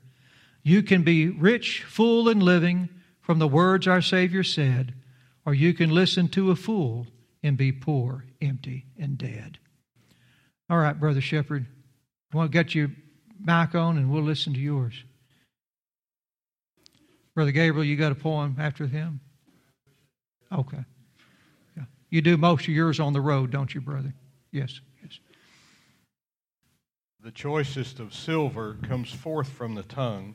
You 0.63 0.83
can 0.83 1.03
be 1.03 1.29
rich, 1.29 1.83
full, 1.83 2.27
and 2.27 2.43
living 2.43 2.89
from 3.21 3.39
the 3.39 3.47
words 3.47 3.87
our 3.87 4.01
Savior 4.01 4.43
said, 4.43 4.93
or 5.45 5.53
you 5.53 5.73
can 5.73 5.89
listen 5.89 6.27
to 6.29 6.51
a 6.51 6.55
fool 6.55 7.07
and 7.41 7.57
be 7.57 7.71
poor, 7.71 8.25
empty, 8.41 8.85
and 8.97 9.17
dead. 9.17 9.59
All 10.69 10.77
right, 10.77 10.99
Brother 10.99 11.21
Shepherd, 11.21 11.65
I 12.33 12.37
want 12.37 12.51
to 12.51 12.57
get 12.57 12.75
you 12.75 12.91
back 13.39 13.75
on 13.75 13.97
and 13.97 14.11
we'll 14.11 14.23
listen 14.23 14.53
to 14.53 14.59
yours. 14.59 15.03
Brother 17.37 17.51
Gabriel, 17.51 17.85
you 17.85 17.95
got 17.97 18.11
a 18.11 18.15
poem 18.15 18.55
after 18.57 18.87
him? 18.87 19.19
Okay. 20.51 20.83
Yeah. 21.77 21.83
You 22.09 22.23
do 22.23 22.35
most 22.35 22.63
of 22.63 22.69
yours 22.69 22.99
on 22.99 23.13
the 23.13 23.21
road, 23.21 23.51
don't 23.51 23.75
you, 23.75 23.79
brother? 23.79 24.11
Yes, 24.51 24.81
yes. 25.03 25.19
The 27.23 27.29
choicest 27.29 27.99
of 27.99 28.15
silver 28.15 28.79
comes 28.81 29.11
forth 29.11 29.49
from 29.49 29.75
the 29.75 29.83
tongue 29.83 30.33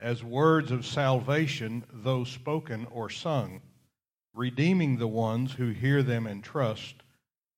as 0.00 0.24
words 0.24 0.70
of 0.70 0.86
salvation, 0.86 1.84
though 1.92 2.24
spoken 2.24 2.86
or 2.90 3.10
sung, 3.10 3.60
redeeming 4.32 4.96
the 4.96 5.08
ones 5.08 5.52
who 5.52 5.68
hear 5.68 6.02
them 6.02 6.26
and 6.26 6.42
trust. 6.42 6.94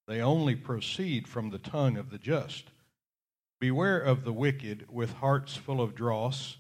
They 0.09 0.21
only 0.21 0.57
proceed 0.57 1.29
from 1.29 1.51
the 1.51 1.59
tongue 1.59 1.97
of 1.97 2.11
the 2.11 2.19
just. 2.19 2.65
Beware 3.61 4.01
of 4.01 4.25
the 4.25 4.33
wicked 4.33 4.87
with 4.91 5.13
hearts 5.13 5.55
full 5.55 5.81
of 5.81 5.95
dross 5.95 6.57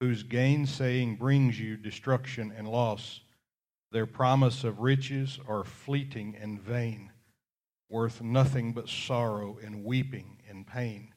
whose 0.00 0.22
gainsaying 0.22 1.16
brings 1.16 1.60
you 1.60 1.76
destruction 1.76 2.52
and 2.56 2.66
loss. 2.66 3.20
Their 3.92 4.06
promise 4.06 4.64
of 4.64 4.80
riches 4.80 5.38
are 5.46 5.64
fleeting 5.64 6.36
and 6.40 6.60
vain, 6.60 7.12
worth 7.88 8.22
nothing 8.22 8.72
but 8.72 8.88
sorrow 8.88 9.58
and 9.62 9.84
weeping 9.84 10.38
and 10.48 10.66
pain. 10.66 11.12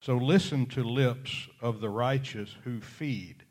So 0.00 0.16
listen 0.16 0.66
to 0.66 0.82
lips 0.82 1.48
of 1.60 1.80
the 1.80 1.90
righteous 1.90 2.54
who 2.64 2.80
feed 2.80 3.44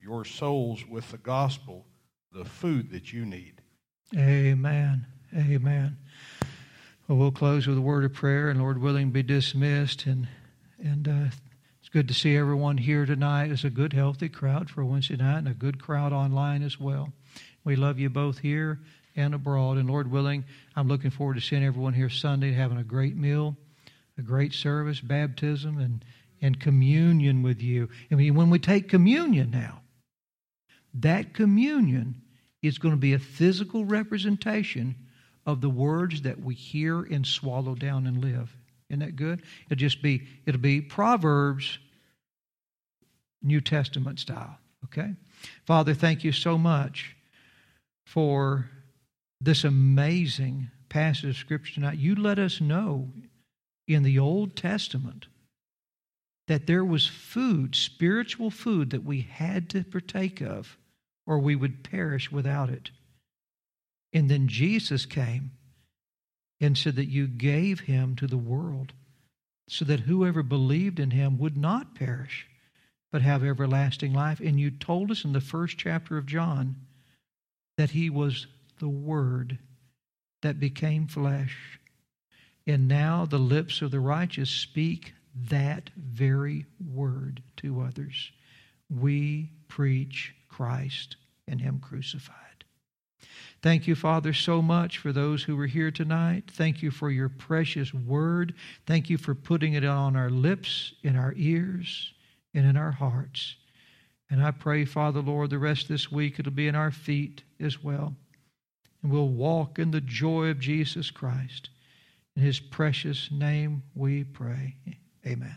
your 0.00 0.24
souls 0.24 0.84
with 0.86 1.10
the 1.10 1.18
gospel, 1.18 1.86
the 2.32 2.44
food 2.44 2.90
that 2.90 3.12
you 3.12 3.24
need. 3.24 3.62
Amen. 4.16 5.06
Amen. 5.34 5.96
Well, 7.06 7.18
we'll 7.18 7.30
close 7.30 7.66
with 7.66 7.78
a 7.78 7.82
word 7.82 8.04
of 8.04 8.12
prayer, 8.12 8.50
and 8.50 8.60
Lord 8.60 8.78
willing, 8.78 9.10
be 9.10 9.22
dismissed. 9.22 10.06
And 10.06 10.28
and 10.78 11.06
uh, 11.06 11.24
good 11.92 12.08
to 12.08 12.14
see 12.14 12.34
everyone 12.34 12.78
here 12.78 13.04
tonight. 13.04 13.50
It's 13.50 13.64
a 13.64 13.70
good, 13.70 13.92
healthy 13.92 14.30
crowd 14.30 14.70
for 14.70 14.82
Wednesday 14.82 15.16
night 15.16 15.38
and 15.38 15.48
a 15.48 15.52
good 15.52 15.78
crowd 15.78 16.10
online 16.10 16.62
as 16.62 16.80
well. 16.80 17.12
We 17.64 17.76
love 17.76 17.98
you 17.98 18.08
both 18.08 18.38
here 18.38 18.80
and 19.14 19.34
abroad. 19.34 19.76
And 19.76 19.90
Lord 19.90 20.10
willing, 20.10 20.46
I'm 20.74 20.88
looking 20.88 21.10
forward 21.10 21.34
to 21.34 21.42
seeing 21.42 21.62
everyone 21.62 21.92
here 21.92 22.08
Sunday, 22.08 22.52
having 22.52 22.78
a 22.78 22.82
great 22.82 23.14
meal, 23.14 23.58
a 24.16 24.22
great 24.22 24.54
service, 24.54 25.00
baptism, 25.00 25.78
and, 25.78 26.02
and 26.40 26.58
communion 26.58 27.42
with 27.42 27.60
you. 27.60 27.90
I 28.10 28.14
mean, 28.14 28.34
when 28.36 28.48
we 28.48 28.58
take 28.58 28.88
communion 28.88 29.50
now, 29.50 29.82
that 30.94 31.34
communion 31.34 32.22
is 32.62 32.78
going 32.78 32.94
to 32.94 33.00
be 33.00 33.12
a 33.12 33.18
physical 33.18 33.84
representation 33.84 34.94
of 35.44 35.60
the 35.60 35.70
words 35.70 36.22
that 36.22 36.40
we 36.40 36.54
hear 36.54 37.02
and 37.02 37.26
swallow 37.26 37.74
down 37.74 38.06
and 38.06 38.22
live. 38.22 38.56
Isn't 38.92 39.00
that 39.00 39.16
good? 39.16 39.42
It'll 39.66 39.80
just 39.80 40.02
be 40.02 40.28
it'll 40.44 40.60
be 40.60 40.82
Proverbs 40.82 41.78
New 43.42 43.60
Testament 43.60 44.20
style. 44.20 44.58
Okay? 44.84 45.14
Father, 45.64 45.94
thank 45.94 46.24
you 46.24 46.32
so 46.32 46.58
much 46.58 47.16
for 48.06 48.68
this 49.40 49.64
amazing 49.64 50.70
passage 50.88 51.30
of 51.30 51.36
Scripture 51.36 51.74
tonight. 51.74 51.98
You 51.98 52.14
let 52.14 52.38
us 52.38 52.60
know 52.60 53.08
in 53.88 54.02
the 54.02 54.18
Old 54.18 54.56
Testament 54.56 55.26
that 56.48 56.66
there 56.66 56.84
was 56.84 57.06
food, 57.06 57.74
spiritual 57.74 58.50
food, 58.50 58.90
that 58.90 59.04
we 59.04 59.20
had 59.22 59.70
to 59.70 59.84
partake 59.84 60.40
of, 60.40 60.76
or 61.26 61.38
we 61.38 61.56
would 61.56 61.84
perish 61.84 62.30
without 62.30 62.68
it. 62.68 62.90
And 64.12 64.28
then 64.28 64.48
Jesus 64.48 65.06
came 65.06 65.52
and 66.60 66.76
said 66.76 66.96
that 66.96 67.08
you 67.08 67.26
gave 67.26 67.80
him 67.80 68.14
to 68.16 68.26
the 68.26 68.36
world 68.36 68.92
so 69.68 69.84
that 69.84 70.00
whoever 70.00 70.42
believed 70.42 71.00
in 71.00 71.10
him 71.10 71.38
would 71.38 71.56
not 71.56 71.94
perish 71.94 72.46
but 73.12 73.22
have 73.22 73.44
everlasting 73.44 74.12
life. 74.12 74.40
And 74.40 74.58
you 74.58 74.70
told 74.70 75.10
us 75.10 75.24
in 75.24 75.32
the 75.32 75.40
first 75.40 75.78
chapter 75.78 76.18
of 76.18 76.26
John 76.26 76.76
that 77.76 77.90
he 77.90 78.10
was 78.10 78.46
the 78.80 78.88
Word 78.88 79.58
that 80.40 80.58
became 80.58 81.06
flesh. 81.06 81.78
And 82.66 82.88
now 82.88 83.26
the 83.26 83.38
lips 83.38 83.82
of 83.82 83.90
the 83.90 84.00
righteous 84.00 84.50
speak 84.50 85.14
that 85.48 85.90
very 85.96 86.66
word 86.92 87.42
to 87.58 87.80
others. 87.80 88.32
We 88.90 89.50
preach 89.68 90.34
Christ 90.48 91.16
and 91.48 91.60
Him 91.60 91.80
crucified. 91.80 92.36
Thank 93.62 93.86
you, 93.86 93.94
Father, 93.94 94.32
so 94.32 94.60
much 94.60 94.98
for 94.98 95.12
those 95.12 95.44
who 95.44 95.56
were 95.56 95.66
here 95.66 95.90
tonight. 95.90 96.50
Thank 96.50 96.82
you 96.82 96.90
for 96.90 97.10
your 97.10 97.28
precious 97.28 97.94
word. 97.94 98.54
Thank 98.86 99.08
you 99.08 99.16
for 99.16 99.34
putting 99.34 99.74
it 99.74 99.84
on 99.84 100.16
our 100.16 100.30
lips, 100.30 100.92
in 101.02 101.16
our 101.16 101.32
ears, 101.36 102.12
and 102.54 102.66
in 102.66 102.76
our 102.76 102.92
hearts. 102.92 103.56
And 104.30 104.42
I 104.42 104.50
pray, 104.50 104.84
Father, 104.84 105.20
Lord, 105.20 105.50
the 105.50 105.58
rest 105.58 105.82
of 105.82 105.88
this 105.88 106.10
week 106.10 106.38
it'll 106.38 106.52
be 106.52 106.68
in 106.68 106.74
our 106.74 106.90
feet 106.90 107.42
as 107.60 107.82
well. 107.82 108.14
And 109.02 109.12
we'll 109.12 109.28
walk 109.28 109.78
in 109.78 109.90
the 109.90 110.00
joy 110.00 110.46
of 110.46 110.60
Jesus 110.60 111.10
Christ. 111.10 111.70
In 112.36 112.42
his 112.42 112.60
precious 112.60 113.30
name 113.30 113.82
we 113.94 114.24
pray. 114.24 114.76
Amen. 115.26 115.56